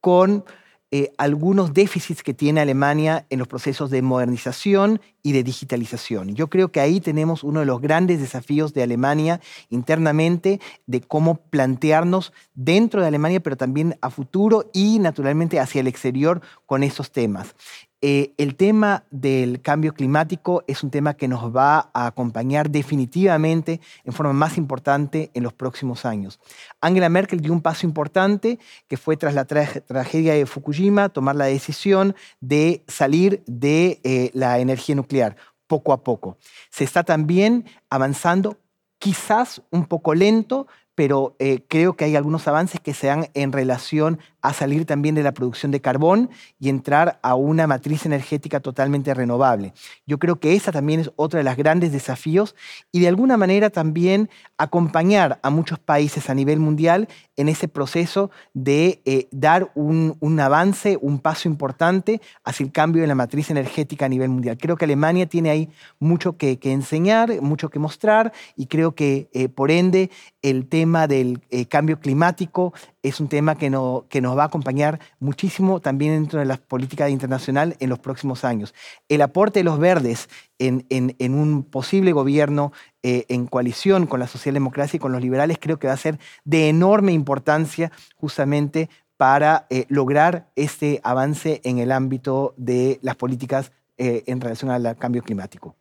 [0.00, 0.44] con
[0.90, 6.34] eh, algunos déficits que tiene Alemania en los procesos de modernización y de digitalización.
[6.34, 11.42] Yo creo que ahí tenemos uno de los grandes desafíos de Alemania internamente, de cómo
[11.50, 17.12] plantearnos dentro de Alemania, pero también a futuro y naturalmente hacia el exterior con esos
[17.12, 17.54] temas.
[18.00, 23.80] Eh, el tema del cambio climático es un tema que nos va a acompañar definitivamente
[24.04, 26.38] en forma más importante en los próximos años.
[26.80, 31.46] Angela Merkel dio un paso importante que fue tras la tragedia de Fukushima tomar la
[31.46, 35.36] decisión de salir de eh, la energía nuclear
[35.66, 36.38] poco a poco.
[36.70, 38.58] Se está también avanzando
[38.98, 43.52] quizás un poco lento, pero eh, creo que hay algunos avances que se dan en
[43.52, 44.18] relación
[44.48, 49.12] a salir también de la producción de carbón y entrar a una matriz energética totalmente
[49.12, 49.74] renovable.
[50.06, 52.54] Yo creo que esa también es otro de los grandes desafíos
[52.90, 58.30] y de alguna manera también acompañar a muchos países a nivel mundial en ese proceso
[58.54, 64.06] de eh, dar un, avance, un paso importante hacia el cambio de la matriz energética
[64.06, 64.56] a nivel mundial.
[64.56, 65.68] Creo que Alemania tiene ahí
[65.98, 71.42] mucho que, enseñar, mucho que mostrar y creo que eh, por ende el tema del
[71.50, 72.72] eh, cambio climático
[73.02, 76.56] es un tema que, no, que nos va a acompañar muchísimo también dentro de la
[76.56, 78.74] política internacional en los próximos años.
[79.08, 80.28] El aporte de los verdes
[80.58, 82.72] en, en, un posible gobierno
[83.02, 86.18] eh, en coalición con la socialdemocracia y con los liberales creo que va a ser
[86.44, 93.72] de enorme importancia justamente para eh, lograr este avance en el ámbito de las políticas
[93.98, 95.77] eh, en relación al cambio climático.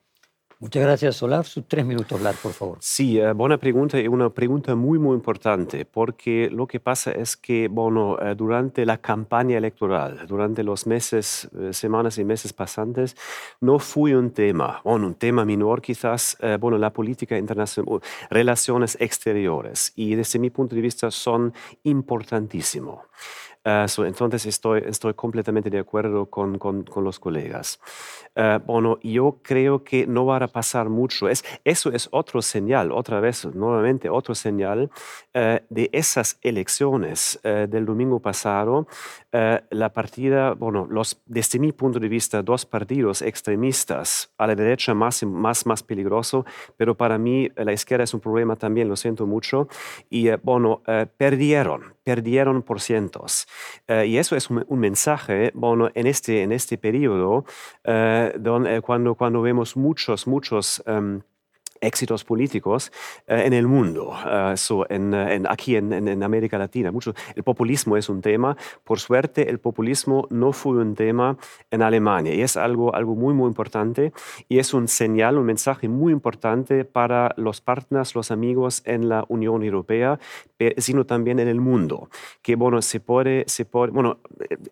[0.60, 1.46] Muchas gracias, Solar.
[1.46, 2.80] Sus tres minutos, hablar, por favor.
[2.82, 7.38] Sí, eh, buena pregunta y una pregunta muy, muy importante, porque lo que pasa es
[7.38, 13.16] que, bueno, eh, durante la campaña electoral, durante los meses, eh, semanas y meses pasantes,
[13.62, 18.02] no fue un tema, bueno, un tema menor quizás, bueno, la política internacional,
[18.32, 21.54] relaciones exteriores, y desde mi punto de vista son
[21.84, 23.02] importantísimos.
[23.68, 27.82] Uh, entonces estoy, estoy completamente de acuerdo con, con, con los colegas.
[28.34, 31.28] Uh, bueno, yo creo que no va a pasar mucho.
[31.28, 34.90] Es, eso es otro señal, otra vez, nuevamente otro señal
[35.36, 38.88] uh, de esas elecciones del domingo pasado.
[39.32, 44.94] la partida, bueno, los, desde mi punto de vista, dos partidos extremistas, a la derecha
[44.94, 46.46] más, más, más peligroso,
[46.78, 49.68] pero para mí la izquierda es un problema también, lo siento mucho,
[50.10, 50.82] y bueno,
[51.18, 53.48] perdieron, perdieron por cientos.
[53.90, 57.46] Uh, y eso es un, mensaje bueno, en, este, en este periodo,
[57.86, 60.84] uh, donde, cuando, cuando vemos muchos, muchos...
[60.86, 61.22] Um,
[61.82, 62.92] éxitos políticos
[63.28, 66.92] eh, en el mundo, uh, so en, en, aquí en, en, América Latina.
[66.92, 68.56] Mucho, el populismo es un tema.
[68.84, 71.38] Por suerte, el populismo no fue un tema
[71.72, 74.14] en Alemania y es algo, algo muy, muy importante
[74.50, 79.26] y es un señal, un mensaje muy importante para los partners, los amigos en la
[79.28, 80.20] Unión Europea,
[80.78, 82.10] sino también en el mundo.
[82.42, 84.20] Que, bueno, se puede, se puede bueno,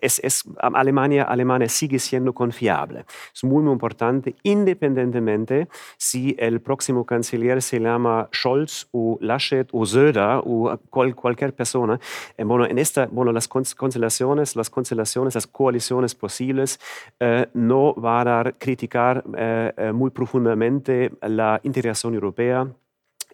[0.02, 3.06] es, es, Alemania, Alemania sigue siendo confiable.
[3.34, 9.86] Es muy, muy importante, independientemente si el próximo canciller se llama Scholz o Laschet o
[9.86, 12.00] Söder o cualquier persona.
[12.38, 16.80] Eh, bueno, en esta, bueno, las constelaciones, las constelaciones, las coaliciones posibles
[17.20, 22.68] eh, no van a criticar eh, muy profundamente la integración europea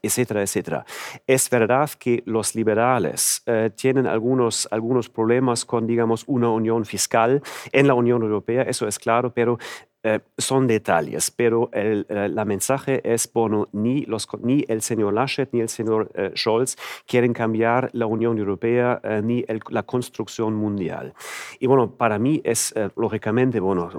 [0.04, 0.84] etcétera, etcétera.
[1.28, 3.44] Es verdad que los liberales
[3.76, 8.98] tienen algunos, algunos problemas con, digamos, una unión fiscal en la Unión Europea, eso es
[8.98, 9.60] claro, pero
[10.04, 15.14] eh, son detalles, pero el, eh, la mensaje es, bueno, ni, los, ni el señor
[15.14, 16.76] Laschet ni el señor eh, Scholz
[17.06, 21.14] quieren cambiar la Unión Europea ni el, la construcción mundial.
[21.60, 23.90] Y bueno, para mí es, lógicamente, bueno,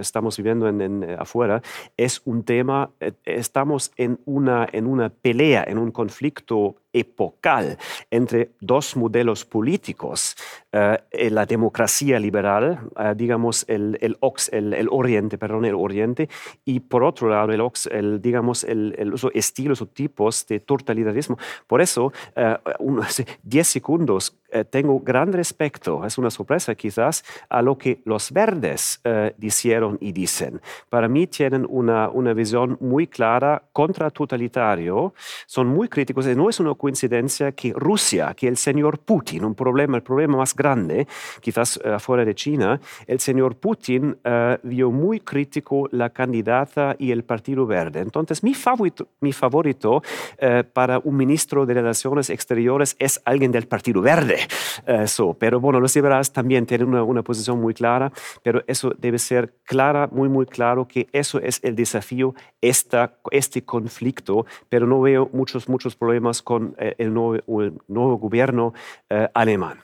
[0.00, 1.62] estamos viviendo en, en, afuera,
[1.96, 2.90] es un tema,
[3.24, 7.78] estamos en una, en una pelea, en un conflicto epocal
[8.10, 10.36] entre dos modelos políticos,
[10.72, 16.28] eh, la democracia liberal, eh, digamos el, el, ox, el, el, oriente, perdón, el oriente,
[16.64, 18.94] y por otro lado el, ox, el digamos el
[19.34, 21.38] estilos o tipos de totalitarismo.
[21.66, 27.76] Por eso, 10 eh, segundos eh, tengo gran respeto, es una sorpresa quizás, a lo
[27.76, 30.60] que los verdes eh, dijeron y dicen.
[30.88, 35.14] Para mí tienen una, una visión muy clara contra totalitario,
[35.46, 39.96] son muy críticos no es una coincidencia que Rusia, que el señor Putin, un problema,
[39.96, 41.08] el problema más grande,
[41.40, 47.10] quizás uh, fuera de China, el señor Putin uh, vio muy crítico la candidata y
[47.10, 47.98] el Partido Verde.
[47.98, 53.66] Entonces, mi favorito, mi favorito uh, para un ministro de Relaciones Exteriores es alguien del
[53.66, 54.46] Partido Verde
[54.86, 55.34] eso.
[55.38, 58.12] Pero bueno, los liberales también tienen una, una, posición muy clara,
[58.42, 63.64] pero eso debe ser clara, muy, muy claro que eso es el desafío, esta, este
[63.64, 68.74] conflicto, pero no veo muchos, muchos problemas con eh, el, nuevo, el, nuevo, gobierno
[69.10, 69.80] eh, alemán.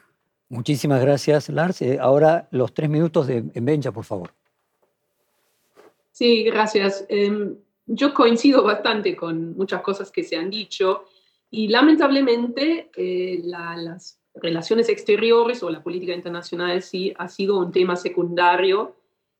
[0.48, 1.80] Muchísimas gracias, Lars.
[1.80, 4.34] Eh, ahora los tres minutos de Benja, por favor.
[6.10, 7.06] Sí, gracias.
[7.08, 7.54] Eh,
[7.86, 11.04] yo coincido bastante con muchas cosas que se han dicho
[11.50, 17.72] y lamentablemente eh, la, las relaciones exteriores o la política internacional sí ha sido un
[17.72, 18.94] tema secundario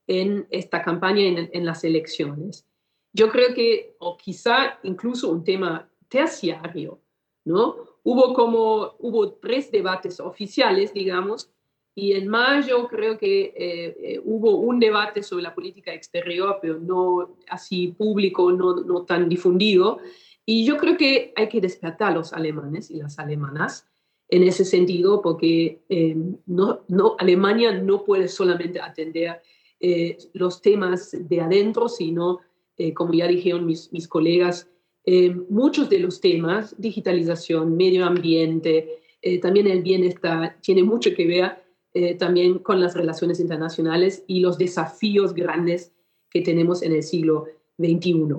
[0.07, 2.65] en esta campaña en, en las elecciones.
[3.13, 6.99] Yo creo que, o quizá incluso un tema terciario,
[7.45, 7.75] ¿no?
[8.03, 11.49] Hubo como, hubo tres debates oficiales, digamos,
[11.95, 16.79] y en mayo creo que eh, eh, hubo un debate sobre la política exterior, pero
[16.79, 19.99] no así público, no, no tan difundido.
[20.45, 23.87] Y yo creo que hay que despertar a los alemanes y las alemanas
[24.27, 26.15] en ese sentido, porque eh,
[26.47, 29.41] no, no, Alemania no puede solamente atender
[30.33, 32.39] los temas de adentro, sino,
[32.95, 34.69] como ya dijeron mis, mis colegas,
[35.05, 41.27] eh, muchos de los temas, digitalización, medio ambiente, eh, también el bienestar, tiene mucho que
[41.27, 45.91] ver eh, también con las relaciones internacionales y los desafíos grandes
[46.29, 47.45] que tenemos en el siglo
[47.77, 48.35] XXI.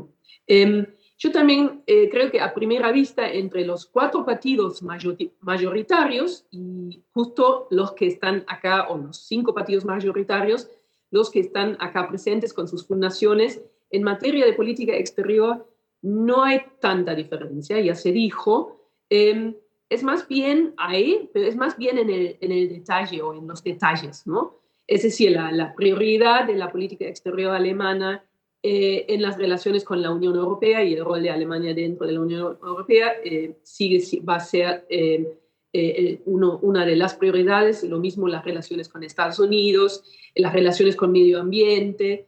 [0.46, 0.86] Em,
[1.16, 7.92] yo también creo que a primera vista entre los cuatro partidos mayoritarios y justo los
[7.92, 10.68] que están acá, o los cinco partidos mayoritarios,
[11.12, 15.64] los que están acá presentes con sus fundaciones, en materia de política exterior
[16.05, 18.80] no hay tanta diferencia, ya se dijo.
[19.11, 19.55] Eh,
[19.88, 23.46] es más bien ahí, pero es más bien en el, en el detalle o en
[23.46, 24.61] los detalles, ¿no?
[24.86, 28.24] Es decir, la, la prioridad de la política exterior alemana
[28.66, 32.14] eh, en las relaciones con la Unión Europea y el rol de Alemania dentro de
[32.14, 37.98] la Unión Europea eh, sigue, va a ser eh, uno, una de las prioridades, lo
[37.98, 40.02] mismo las relaciones con Estados Unidos,
[40.34, 42.26] las relaciones con medio ambiente,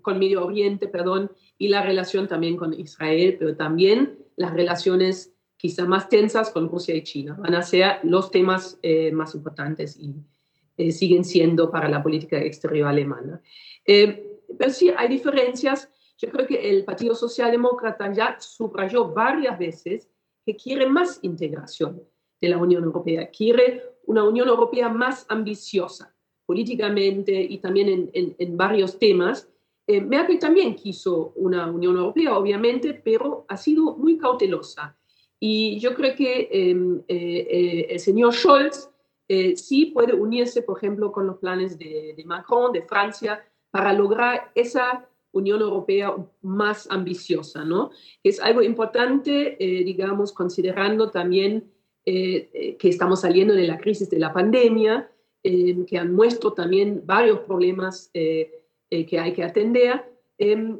[0.00, 1.30] con Medio Oriente, perdón,
[1.62, 6.94] y la relación también con Israel, pero también las relaciones quizá más tensas con Rusia
[6.94, 7.36] y China.
[7.38, 8.78] Van a ser los temas
[9.12, 13.40] más importantes y siguen siendo para la política exterior alemana
[14.58, 15.88] pero sí hay diferencias.
[16.18, 20.08] Yo creo que el Partido Socialdemócrata ya subrayó varias veces
[20.44, 22.02] que quiere más integración
[22.40, 28.56] de la Unión Europea, quiere una Unión Europea más ambiciosa políticamente y también en, en,
[28.56, 29.48] varios temas.
[29.92, 34.96] Eh, Merkel también quiso una Unión Europea, obviamente, pero ha sido muy cautelosa.
[35.38, 38.88] Y yo creo que em, eh, eh, el señor Scholz
[39.28, 43.92] eh, sí puede unirse, por ejemplo, con los planes de, de Macron, de Francia, para
[43.92, 47.90] lograr esa Unión Europea más ambiciosa, ¿no?
[48.22, 51.72] Es algo importante, eh, digamos, considerando también
[52.04, 55.08] eh, eh, que estamos saliendo de la crisis de la pandemia,
[55.44, 58.12] que han muestro también varios problemas
[59.08, 60.04] que hay que atender,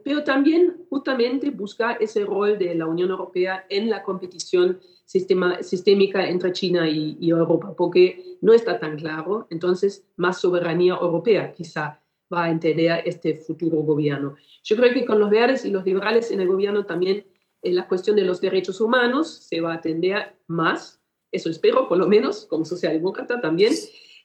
[0.04, 6.28] pero también justamente buscar ese rol de la Unión Europea en la competición sistema, sistémica
[6.28, 12.00] entre China y, Europa, porque no está tan claro, entonces más soberanía europea quizá
[12.32, 14.36] va a entender este futuro gobierno.
[14.64, 17.26] Yo creo que con los verdes y los liberales en el gobierno también
[17.62, 21.00] en la cuestión de los derechos humanos se va a atender más,
[21.30, 23.72] eso espero por lo menos, como socialdemócrata también.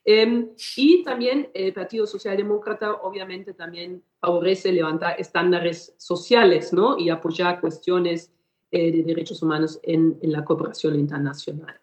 [0.05, 6.97] Em, y también el Partido Socialdemócrata obviamente también favorece levantar estándares sociales ¿no?
[6.97, 8.31] y apoyar cuestiones
[8.71, 11.79] eh, de derechos humanos en, en la cooperación internacional.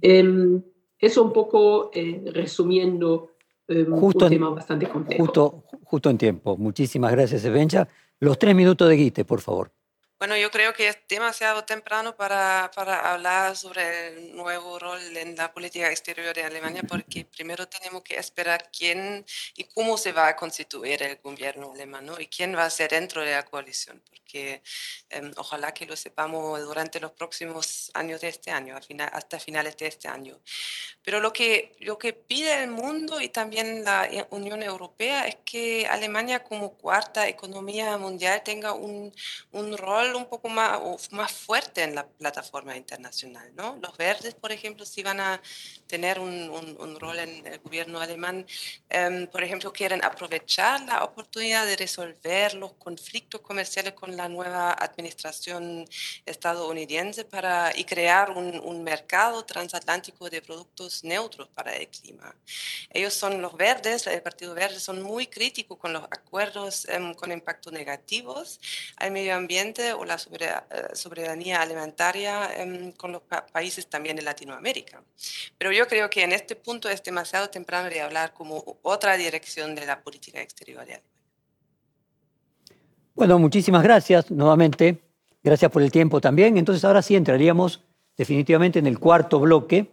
[0.00, 0.60] Eh,
[0.98, 3.32] eso un poco eh, resumiendo
[3.68, 5.24] eh, justo un tema bastante complejo.
[5.24, 6.56] Justo, justo en tiempo.
[6.56, 7.86] Muchísimas gracias, Evencha.
[8.20, 9.72] Los tres minutos de Guite, por favor.
[10.16, 15.34] Bueno, yo creo que es demasiado temprano para, para, hablar sobre el nuevo rol en
[15.34, 20.28] la política exterior de Alemania, porque primero tenemos que esperar quién y cómo se va
[20.28, 22.20] a constituir el gobierno alemán ¿no?
[22.20, 24.62] y quién va a ser dentro de la coalición, porque
[25.10, 29.76] eh, ojalá que lo sepamos durante los próximos años de este año, final, hasta finales
[29.76, 30.40] de este año.
[31.02, 35.86] Pero lo que, lo que pide el mundo y también la Unión Europea es que
[35.86, 39.12] Alemania como cuarta economía mundial tenga un,
[39.52, 43.50] un rol un poco más, más fuerte en la plataforma internacional.
[43.54, 43.78] ¿no?
[43.80, 45.40] Los verdes, por ejemplo, si van a
[45.86, 48.46] tener un, un, rol en el gobierno alemán,
[48.88, 54.72] em, por ejemplo, quieren aprovechar la oportunidad de resolver los conflictos comerciales con la nueva
[54.72, 55.86] administración
[56.26, 62.34] estadounidense para, y crear un, un mercado transatlántico de productos neutros para el clima.
[62.90, 67.32] Ellos son los verdes, el Partido Verde, son muy críticos con los acuerdos um, con
[67.32, 68.60] impacto negativos
[68.96, 72.50] al medio ambiente o la eh, soberanía alimentaria
[72.96, 75.02] con los pa países también de Latinoamérica.
[75.58, 79.74] Pero yo creo que en este punto es demasiado temprano de hablar como otra dirección
[79.74, 81.14] de la política exterior de Alemania.
[83.14, 85.00] Bueno, muchísimas gracias nuevamente.
[85.42, 86.56] Gracias por el tiempo también.
[86.56, 87.80] Entonces ahora sí entraríamos
[88.16, 89.92] definitivamente en el cuarto bloque.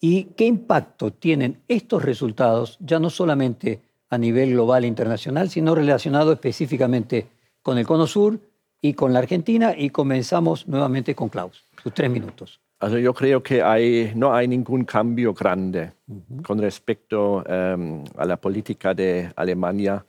[0.00, 5.74] ¿Y qué impacto tienen estos resultados, ya no solamente a nivel global e internacional, sino
[5.74, 7.28] relacionado específicamente
[7.62, 8.40] con el Cono Sur
[8.80, 9.74] y con la Argentina?
[9.76, 11.64] Y comenzamos nuevamente con Klaus.
[11.82, 12.60] Sus tres minutos.
[12.80, 16.42] Also yo creo que hay, no hay ningún cambio grande uh -huh.
[16.42, 20.04] con respecto um, a la política de Alemania,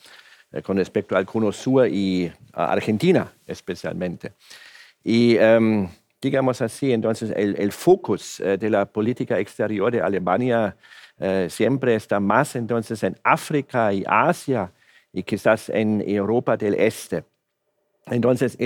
[0.51, 4.33] eh, con respecto al Cono Sur y a Argentina especialmente.
[5.03, 5.87] Y um,
[6.21, 10.75] digamos así, entonces el, el focus eh, de la política exterior de Alemania
[11.19, 14.71] eh, siempre está más entonces en África y Asia
[15.11, 17.23] y quizás en Europa del Este.
[18.07, 18.57] Entonces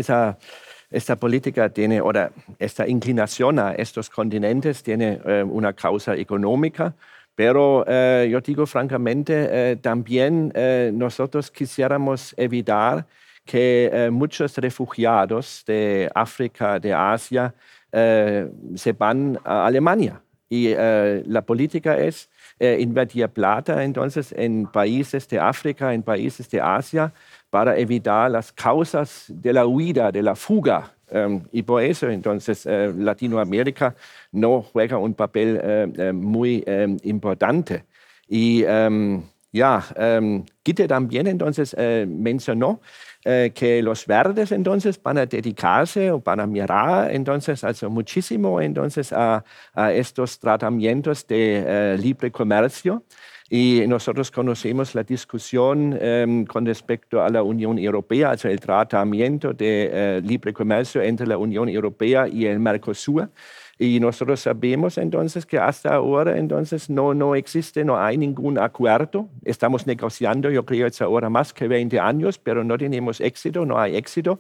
[0.93, 6.93] esta política tiene, ahora esta inclinación a estos continentes tiene eh, una causa económica,
[7.35, 10.53] pero eh, yo digo francamente, eh, también
[10.93, 13.05] nosotros quisiéramos evitar
[13.43, 17.53] que muchos refugiados de África, de Asia,
[17.91, 20.21] se van a Alemania.
[20.49, 22.29] Y la política es
[22.59, 27.11] invertir plata entonces en países de África, en países de Asia,
[27.53, 30.91] para evitar las causas de la huida, de la fuga.
[31.11, 33.93] Um, y por eso entonces uh, Latinoamérica
[34.31, 37.85] no juega un papel uh, uh, muy um, importante.
[38.27, 39.21] Y um,
[39.53, 39.83] Ya,
[40.19, 40.43] um,
[40.87, 42.81] también entonces eh, mencionó
[43.23, 48.59] eh, que los verdes entonces van a dedicarse o van a mirar entonces also muchísimo
[48.59, 49.43] entonces a,
[49.75, 53.03] a estos tratamientos de eh, libre comercio.
[53.55, 59.53] Y nosotros conocemos la discusión eh, con respecto a la Unión Europea, also el tratamiento
[59.53, 63.29] de eh, libre comercio entre la Unión Europea y el Mercosur.
[63.77, 69.29] Y nosotros sabemos entonces que hasta ahora entonces no, no existe, no hay ningún acuerdo.
[69.45, 73.77] Estamos negociando, yo creo, es ahora más que 20 años, pero no tenemos éxito, no
[73.77, 74.39] hay éxito.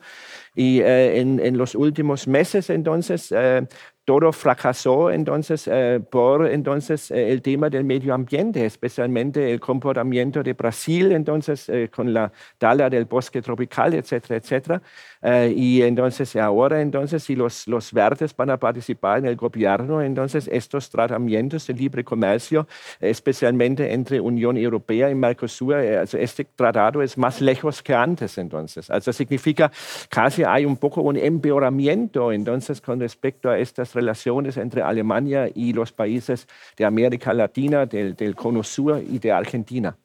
[0.55, 3.67] Y eh, en, en, los últimos meses entonces eh,
[4.05, 10.43] todo fracasó entonces eh, por entonces eh, el tema del medio ambiente, especialmente el comportamiento
[10.43, 14.81] de Brasil entonces eh, con la tala del bosque tropical, etcétera, etcétera.
[15.23, 20.01] Eh, y entonces ahora entonces si los, los verdes van a participar en el gobierno,
[20.01, 22.67] entonces estos tratamientos de libre comercio,
[22.99, 28.37] especialmente entre Unión Europea y Mercosur, eh, also este tratado es más lejos que antes
[28.37, 28.89] entonces.
[28.89, 29.71] Also significa
[30.09, 35.71] casi hay un poco un empeoramiento entonces con respecto a estas relaciones entre Alemania y
[35.71, 39.95] los países de América Latina, del, del Cono Sur y de Argentina.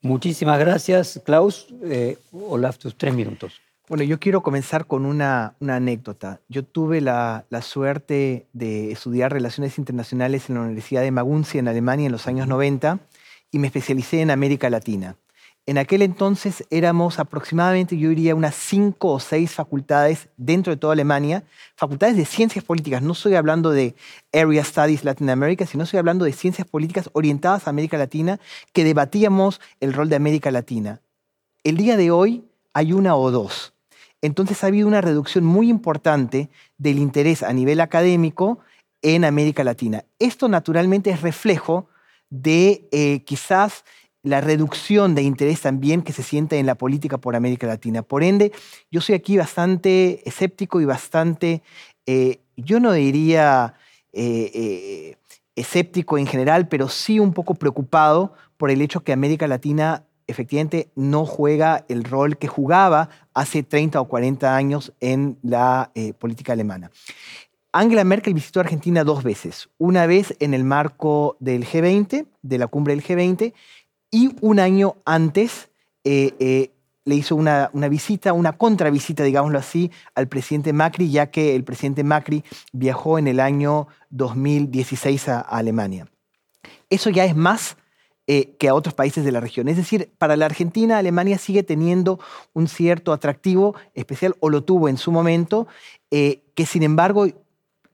[0.00, 1.66] Muchísimas gracias, Klaus.
[1.84, 3.60] Eh, Olaf, tus tres minutos.
[3.88, 6.42] Bueno, yo quiero comenzar con una, una anécdota.
[6.50, 11.68] Yo tuve la, la, suerte de estudiar relaciones internacionales en la Universidad de Maguncia en
[11.68, 12.98] Alemania en los años 90
[13.50, 15.16] y me especialicé en América Latina.
[15.64, 20.92] En aquel entonces éramos aproximadamente, yo diría, unas cinco o seis facultades dentro de toda
[20.92, 23.00] Alemania, facultades de ciencias políticas.
[23.02, 23.94] No estoy hablando de
[24.34, 28.38] Area Studies Latin America, sino estoy hablando de ciencias políticas orientadas a América Latina,
[28.74, 31.00] que debatíamos el rol de América Latina.
[31.64, 33.72] El día de hoy hay una o dos.
[34.22, 38.58] Entonces ha habido una reducción muy importante del interés a nivel académico
[39.02, 40.04] en América Latina.
[40.18, 41.88] Esto naturalmente es reflejo
[42.30, 43.84] de eh, quizás
[44.22, 48.02] la reducción de interés también que se siente en la política por América Latina.
[48.02, 48.52] Por ende,
[48.90, 51.62] yo soy aquí bastante escéptico y bastante,
[52.06, 53.74] eh, yo no diría
[54.12, 55.16] eh,
[55.54, 60.90] escéptico en general, pero sí un poco preocupado por el hecho que América Latina efectivamente
[60.94, 66.52] no juega el rol que jugaba hace 30 o 40 años en la eh, política
[66.52, 66.92] alemana.
[67.72, 72.66] Angela Merkel visitó Argentina dos veces, una vez en el marco del G20, de la
[72.66, 73.52] cumbre del G20,
[74.10, 75.70] y un año antes
[76.04, 76.70] eh, eh,
[77.04, 81.64] le hizo una, una, visita, una contravisita, digámoslo así, al presidente Macri, ya que el
[81.64, 86.06] presidente Macri viajó en el año 2016 a, a Alemania.
[86.90, 87.76] Eso ya es más
[88.30, 89.68] eh, que a otros países de la región.
[89.68, 92.20] Es decir, para la Argentina, Alemania sigue teniendo
[92.52, 95.66] un cierto atractivo especial, o lo tuvo en su momento,
[96.10, 97.26] eh, que sin embargo,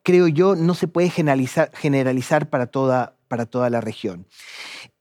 [0.02, 4.26] creo yo, no se puede generalizar, para, toda, para toda la región.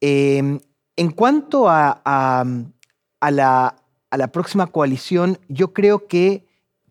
[0.01, 0.59] Eh,
[0.97, 3.75] en cuanto a, a, la,
[4.11, 6.45] a, la, próxima coalición, yo creo que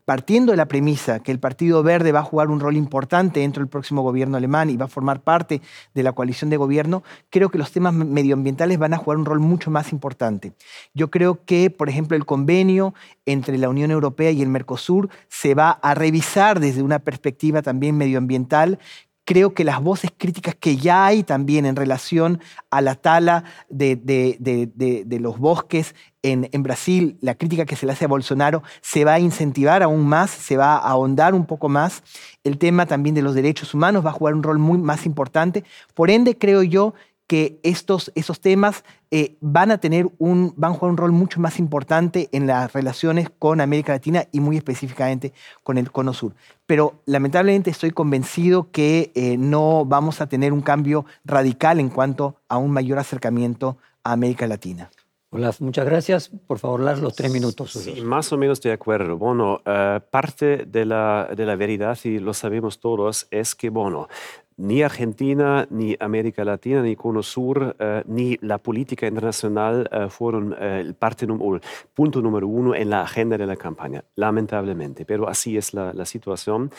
[0.05, 3.61] partiendo de la premisa que el Partido Verde va a jugar un rol importante dentro
[3.61, 5.61] del próximo gobierno alemán y va a formar parte
[5.94, 9.40] de la coalición de gobierno, creo que los temas medioambientales van a jugar un rol
[9.40, 10.53] mucho más importante.
[10.94, 12.94] Yo creo que, por ejemplo, el convenio
[13.26, 17.96] entre la Unión Europea y el Mercosur se va a revisar desde una perspectiva también
[17.96, 18.78] medioambiental
[19.24, 22.40] creo que las voces críticas que ya hay también en relación
[22.70, 27.92] a la tala de, de, los bosques en, en, Brasil, la crítica que se le
[27.92, 31.68] hace a Bolsonaro, se va a incentivar aún más, se va a ahondar un poco
[31.68, 32.02] más.
[32.44, 35.64] El tema también de los derechos humanos va a jugar un rol muy más importante.
[35.94, 36.94] Por ende, creo yo
[37.32, 41.40] que estos, esos temas eh, van a tener un, van a jugar un rol mucho
[41.40, 46.34] más importante en las relaciones con América Latina y muy específicamente con el Cono Sur.
[46.66, 52.36] Pero lamentablemente estoy convencido que eh, no vamos a tener un cambio radical en cuanto
[52.48, 54.90] a un mayor acercamiento a América Latina.
[55.34, 56.28] Hola, muchas gracias.
[56.28, 57.88] Por favor, Lars, los tres minutos.
[58.04, 59.16] Más o menos de acuerdo.
[59.16, 64.08] Bueno, uh, parte de la, de la verdad, y lo sabemos todos, es que, bueno,
[64.57, 70.55] ni Argentina, ni América Latina, ni Cono Sur, eh, ni la política internacional eh, fueron
[70.59, 71.61] eh, parte el
[71.94, 75.05] punto número uno en la agenda de la campaña, lamentablemente.
[75.05, 76.70] Pero así es la, la situación.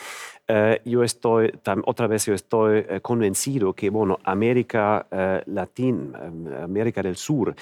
[0.84, 1.52] yo estoy,
[1.86, 5.06] otra vez yo estoy convencido que, bueno, América
[5.46, 6.20] Latina,
[6.62, 7.54] América del Sur,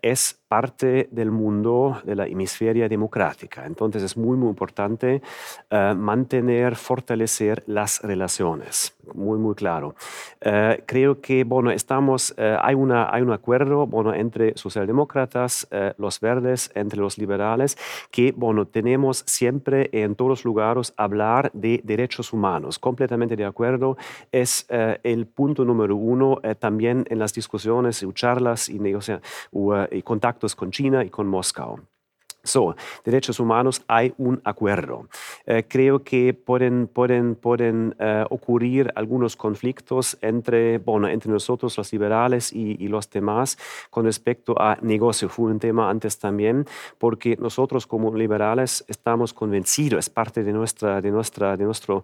[0.00, 3.64] es parte del mundo de la hemisferia democrática.
[3.64, 5.22] Entonces es muy, muy importante
[5.70, 8.94] eh, mantener, fortalecer las relaciones.
[9.14, 9.94] Muy, muy claro.
[10.42, 16.20] Eh, creo que, bueno, estamos, eh, hay, una, hay un acuerdo, bueno, entre socialdemócratas, los
[16.20, 17.78] verdes, entre los liberales,
[18.10, 22.78] que, bueno, tenemos siempre en todos los lugares hablar de derechos humanos.
[22.78, 23.96] Completamente de acuerdo.
[24.30, 28.78] Es el punto número uno también en las discusiones charlas y,
[29.90, 31.80] y contactos con China y Moscú.
[32.44, 32.74] So,
[33.04, 35.08] derechos humanos, hay un acuerdo.
[35.46, 41.92] Eh, creo que pueden, pueden, pueden eh, ocurrir algunos conflictos entre, bueno, entre nosotros, los
[41.92, 43.58] liberales, y, y, los demás
[43.90, 45.28] con respecto a negocio.
[45.28, 46.66] Fue un tema antes también,
[46.98, 52.02] porque nosotros como liberales estamos convencidos, es parte de, nuestra, de, nuestra, de, nuestro,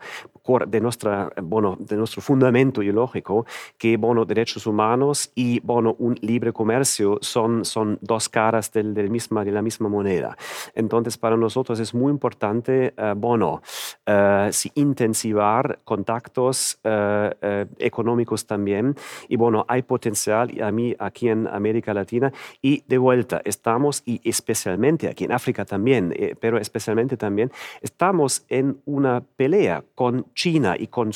[0.66, 6.52] de, nuestra, bueno, de nuestro fundamento ideológico, que bueno, derechos humanos y bueno, un libre
[6.52, 10.27] comercio son, son dos caras del, del misma, de la misma moneda.
[10.74, 13.62] Entonces, para nosotros es muy importante, eh, bueno,
[14.06, 18.94] eh, intensivar contactos eh, económicos también.
[19.28, 22.32] Y bueno, hay potencial a mí aquí en América Latina.
[22.62, 27.50] Y de vuelta, estamos, y especialmente aquí en África también, pero especialmente también,
[27.80, 31.10] estamos en una pelea con China y con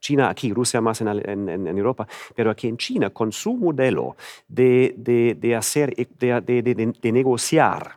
[0.00, 4.16] China aquí, Rusia más en, en, en Europa, pero aquí en China, con su modelo
[4.48, 7.96] de, de, de hacer, de, de negociar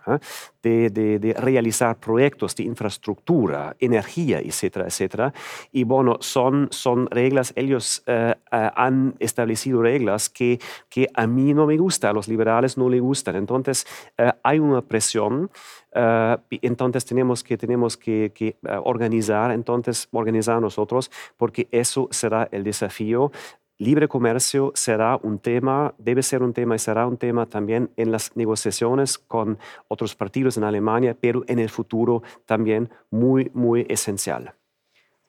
[0.61, 5.33] de, realizar proyectos de infraestructura, energía, etcétera, etcétera.
[5.71, 11.53] Y bueno, son, son reglas, ellos eh, eh, han establecido reglas que, que a mí
[11.53, 13.35] no me gustan, a los liberales no les gustan.
[13.35, 13.85] Entonces,
[14.17, 15.49] eh, hay una presión.
[16.61, 23.31] entonces tenemos que, tenemos que, que organizar, entonces organizar nosotros, porque eso será el desafío
[23.77, 28.11] libre comercio será un tema, debe ser un tema y será un tema también en
[28.11, 29.57] las negociaciones con
[29.87, 34.53] otros partidos en Alemania, pero en el futuro también muy, muy esencial.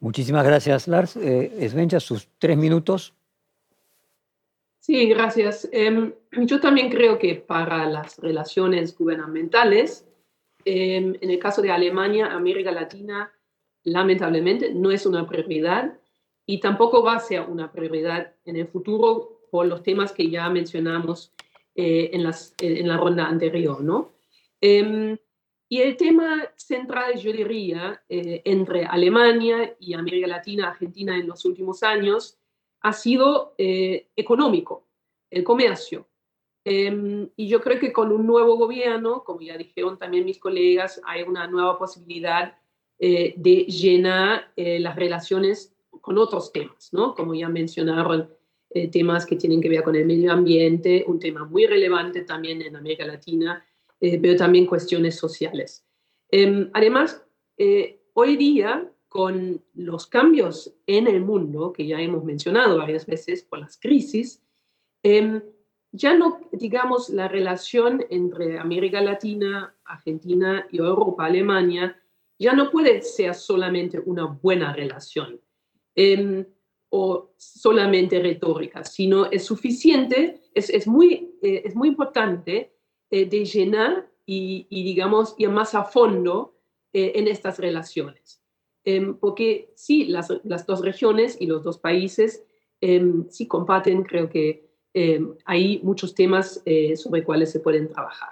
[0.00, 1.16] Muchísimas gracias, Lars.
[1.16, 3.14] Eh, Svenja, sus tres minutos.
[4.78, 5.68] Sí, gracias.
[5.72, 10.06] Em, yo también creo que para las relaciones gubernamentales,
[10.64, 13.30] em, en el caso de Alemania, América Latina,
[13.84, 15.98] lamentablemente, no es una prioridad
[16.50, 20.48] y tampoco va a ser una prioridad en el futuro por los temas que ya
[20.48, 21.34] mencionamos
[21.74, 24.14] eh, en, las, en, la ronda anterior, ¿no?
[24.58, 25.18] Em,
[25.68, 31.44] y el tema central, yo diría, eh, entre Alemania y América Latina, Argentina en los
[31.44, 32.38] últimos años,
[32.80, 34.86] ha sido eh, económico,
[35.28, 36.08] el comercio.
[36.64, 40.98] Em, y yo creo que con un nuevo gobierno, como ya dijeron también mis colegas,
[41.04, 42.56] hay una nueva posibilidad
[43.00, 47.14] de llenar las relaciones con otros temas, ¿no?
[47.14, 48.28] Como ya mencionaron,
[48.70, 52.60] eh, temas que tienen que ver con el medio ambiente, un tema muy relevante también
[52.60, 53.64] en América Latina,
[53.98, 55.86] eh, pero también cuestiones sociales.
[56.30, 57.24] Em, además,
[57.56, 63.42] eh, hoy día, con los cambios en el mundo, que ya hemos mencionado varias veces
[63.42, 64.42] por las crisis,
[65.02, 65.42] em,
[65.90, 71.98] ya no, digamos, la relación entre América Latina, Argentina y Europa, Alemania,
[72.38, 75.40] ya no puede ser solamente una buena relación
[76.00, 76.46] Em,
[76.90, 82.72] o solamente retórica, sino es suficiente, es, es muy, eh, es muy importante
[83.10, 86.54] eh, de llenar y, digamos, ir más a fondo
[86.92, 88.40] eh, en estas relaciones.
[88.84, 92.44] Em, porque sí, las, las, dos regiones y los dos países
[92.80, 94.68] em, sí comparten, creo que
[95.44, 96.60] hay muchos temas
[96.96, 98.30] sobre cuales se pueden trabajar.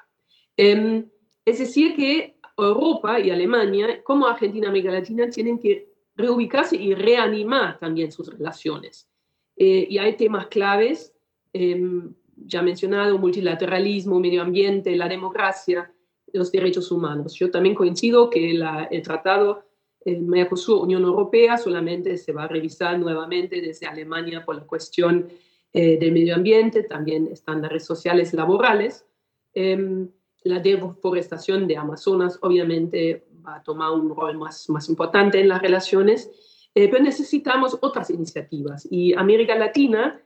[0.57, 6.95] es decir, que Europa y Alemania, como Argentina y América Latina, tienen que reubicarse y
[6.95, 9.09] reanimar también sus relaciones.
[9.57, 11.15] Eh, y hay temas claves,
[11.53, 15.93] em, ya mencionado, multilateralismo, medio ambiente, la democracia,
[16.33, 17.35] los derechos humanos.
[17.35, 19.65] Yo también coincido que el tratado
[20.05, 25.29] eh, Mercosur-Unión Europea solamente se va a revisar nuevamente desde Alemania por la cuestión
[25.73, 29.05] eh, del medio ambiente, también estándares sociales laborales.
[29.53, 30.09] Em,
[30.45, 35.63] la deforestación de Amazonas obviamente va a tomar un rol más, más importante en las
[35.63, 36.31] relaciones,
[36.75, 38.87] eh, pero necesitamos otras iniciativas.
[38.91, 40.21] Y América Latina,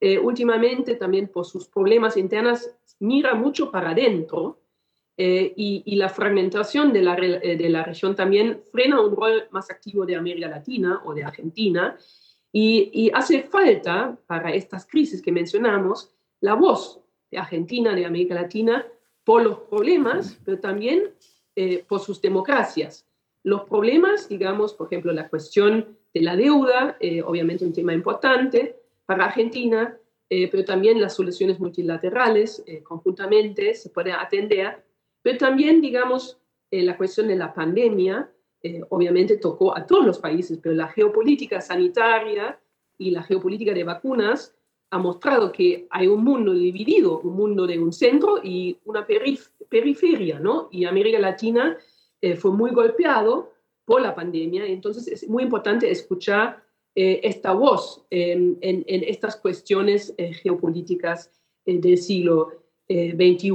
[0.00, 4.58] eh, últimamente también por sus problemas internos, mira mucho para adentro
[5.16, 10.06] eh, y, la fragmentación de la, de la región también frena un rol más activo
[10.06, 11.96] de América Latina o de Argentina.
[12.50, 16.10] Y, y hace falta para estas crisis que mencionamos
[16.40, 17.00] la voz
[17.30, 18.84] de Argentina, de América Latina,
[19.24, 21.12] por los problemas, pero también
[21.56, 23.06] eh, por sus democracias.
[23.44, 28.76] Los problemas, digamos, por ejemplo, la cuestión de la deuda, eh, obviamente un tema importante
[29.04, 29.96] para Argentina,
[30.28, 34.84] eh, pero también las soluciones multilaterales eh, conjuntamente se pueden atender,
[35.22, 36.38] pero también, digamos,
[36.70, 38.32] la cuestión de la pandemia,
[38.88, 42.58] obviamente tocó a todos los países, pero la geopolítica sanitaria
[42.96, 44.56] y la geopolítica de vacunas
[44.90, 49.51] ha mostrado que hay un mundo dividido, un mundo de un centro y una periferia,
[50.38, 50.68] ¿no?
[50.70, 51.78] Y América Latina
[52.38, 53.52] fue muy golpeado
[53.84, 56.62] por la pandemia, entonces es muy importante escuchar
[56.94, 61.30] eh, esta voz en, estas cuestiones eh, geopolíticas
[61.64, 62.50] eh, del siglo
[62.88, 63.50] XXI.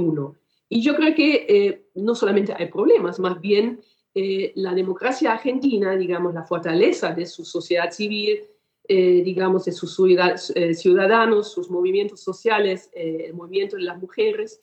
[0.68, 3.80] Y yo creo que no solamente hay problemas, más bien
[4.14, 8.40] la democracia argentina, digamos, la fortaleza de su sociedad civil,
[8.88, 9.96] digamos, de sus
[10.72, 14.60] ciudadanos, sus movimientos sociales, el movimiento de las mujeres,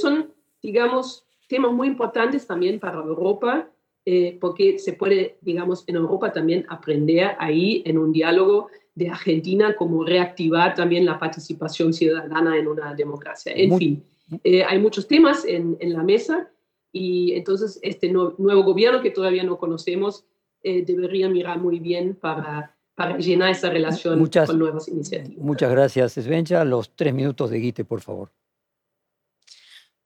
[0.00, 0.32] son,
[0.62, 3.68] digamos, temas muy importantes también para Europa
[4.10, 9.76] eh, porque se puede, digamos, en Europa también aprender ahí en un diálogo de Argentina
[9.76, 13.52] como reactivar también la participación ciudadana en una democracia.
[13.54, 14.02] En fin,
[14.44, 16.50] eh, hay muchos temas en, en, la mesa
[16.90, 20.24] y entonces este nuevo gobierno que todavía no conocemos
[20.62, 25.44] eh, debería mirar muy bien para, para llenar esa relación con nuevas iniciativas.
[25.44, 26.64] Muchas gracias, Svenja.
[26.64, 28.30] Los tres minutos de Guite, por favor.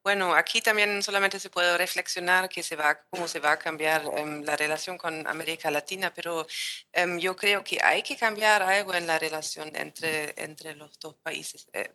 [0.05, 4.03] Bueno, aquí también solamente se puede reflexionar que se va, cómo se va a cambiar
[4.16, 6.44] em, la relación con América Latina, pero
[6.92, 11.14] em, yo creo que hay que cambiar algo en la relación entre, entre los dos
[11.22, 11.90] países, eh,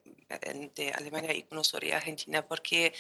[0.76, 2.94] de Alemania y con y Argentina, porque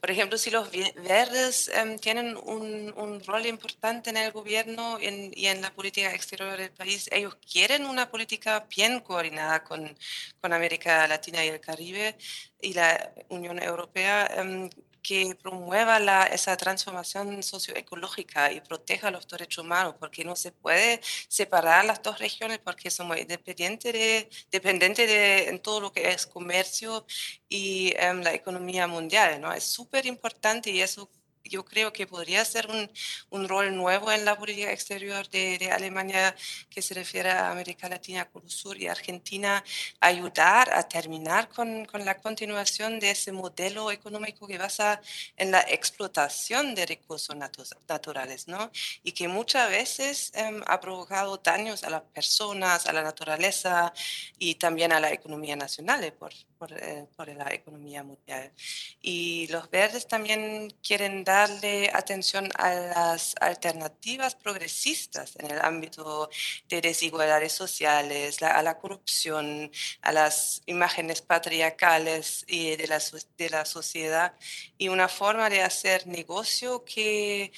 [0.00, 5.46] por ejemplo, si los verdes em, tienen un, un, rol importante en el gobierno y
[5.46, 9.96] en la política exterior del país, ellos quieren una política bien coordinada con,
[10.40, 12.16] con América Latina y el Caribe
[12.60, 14.26] y la Unión Europea.
[14.36, 14.70] Em,
[15.02, 21.00] que promueva la, esa transformación socioecológica y proteja los derechos humanos, porque no se puede
[21.28, 26.26] separar las dos regiones porque somos independientes de, dependientes de en todo lo que es
[26.26, 27.06] comercio
[27.48, 29.40] y em, la economía mundial.
[29.40, 29.52] ¿no?
[29.52, 31.10] Es súper importante y eso
[31.50, 32.90] yo creo que podría ser un,
[33.30, 36.34] un, rol nuevo en la política exterior de, de, Alemania
[36.70, 39.62] que se refiere a América Latina, Sur y Argentina,
[40.00, 45.00] ayudar a terminar con, con, la continuación de ese modelo económico que basa
[45.36, 47.36] en la explotación de recursos
[47.88, 48.70] naturales, ¿no?
[49.02, 53.92] Y que muchas veces em, ha provocado daños a las personas, a la naturaleza
[54.38, 58.52] y también a la economía nacional eh, por, por, eh, por la economía mundial.
[59.00, 66.28] Y los verdes también quieren darle atención a las alternativas progresistas en el ámbito
[66.68, 69.70] de desigualdades sociales, a la corrupción,
[70.02, 73.00] a las imágenes patriarcales y de, la,
[73.38, 74.34] de la sociedad
[74.76, 77.52] y una forma de hacer negocio que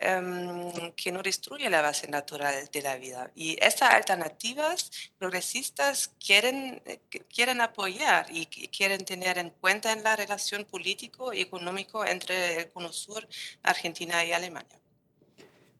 [0.00, 3.32] Em, que no destruye la base natural de la vida.
[3.34, 10.14] Y estas alternativas progresistas quieren, eh, quieren apoyar y quieren tener en cuenta en la
[10.14, 13.26] relación político y económico entre el Cono Sur,
[13.64, 14.78] Argentina y Alemania.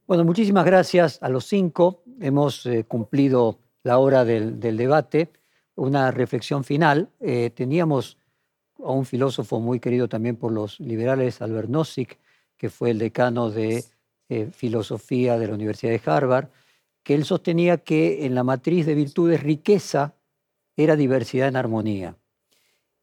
[0.04, 2.02] Bueno, muchísimas gracias a los cinco.
[2.20, 5.30] Hemos eh, cumplido la hora del, debate.
[5.76, 7.08] Una reflexión final.
[7.20, 8.18] Eh, teníamos
[8.78, 12.18] a un filósofo muy querido también por los liberales, Albert Nozick,
[12.56, 13.84] que fue el decano de
[14.28, 16.48] eh, filosofía de la Universidad de Harvard,
[17.02, 20.14] que él sostenía que en la matriz de virtudes riqueza
[20.76, 22.16] era diversidad en armonía.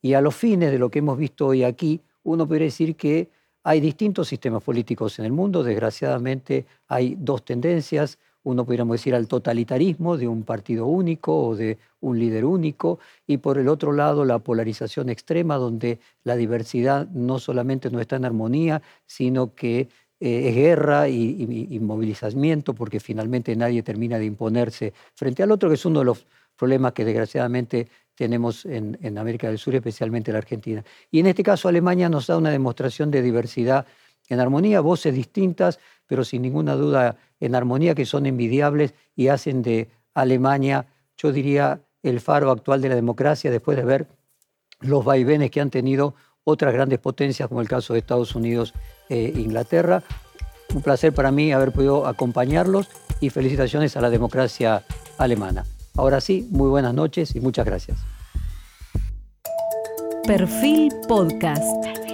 [0.02, 3.30] Y a los fines de lo que hemos visto hoy aquí, uno podría decir que
[3.64, 9.28] hay distintos sistemas políticos en el mundo, desgraciadamente hay dos tendencias, uno podríamos decir al
[9.28, 14.24] totalitarismo de un partido único o de un líder único, y por el otro lado
[14.24, 19.90] la polarización extrema, donde la diversidad no solamente no está en armonía, sino que
[20.20, 25.76] eh, es guerra y, movilizamiento, porque finalmente nadie termina de imponerse frente al otro, que
[25.76, 30.34] es uno de los problemas que desgraciadamente tenemos en, en, América del Sur, especialmente en
[30.34, 30.84] la Argentina.
[31.12, 33.86] Y en este caso Alemania nos da una demostración de diversidad
[34.30, 39.62] en armonía, voces distintas, pero sin ninguna duda en armonía, que son envidiables y hacen
[39.62, 40.88] de Alemania,
[41.18, 44.08] yo diría, el faro actual de la democracia después de ver
[44.80, 48.74] los vaivenes que han tenido otras grandes potencias, como el caso de Estados Unidos
[49.10, 50.04] e Inglaterra.
[50.74, 52.88] Un placer para mí haber podido acompañarlos
[53.20, 54.84] y felicitaciones a la democracia
[55.18, 55.66] alemana.
[55.98, 57.98] Ahora sí, muy buenas noches y muchas gracias.
[60.26, 62.05] Perfil Podcast.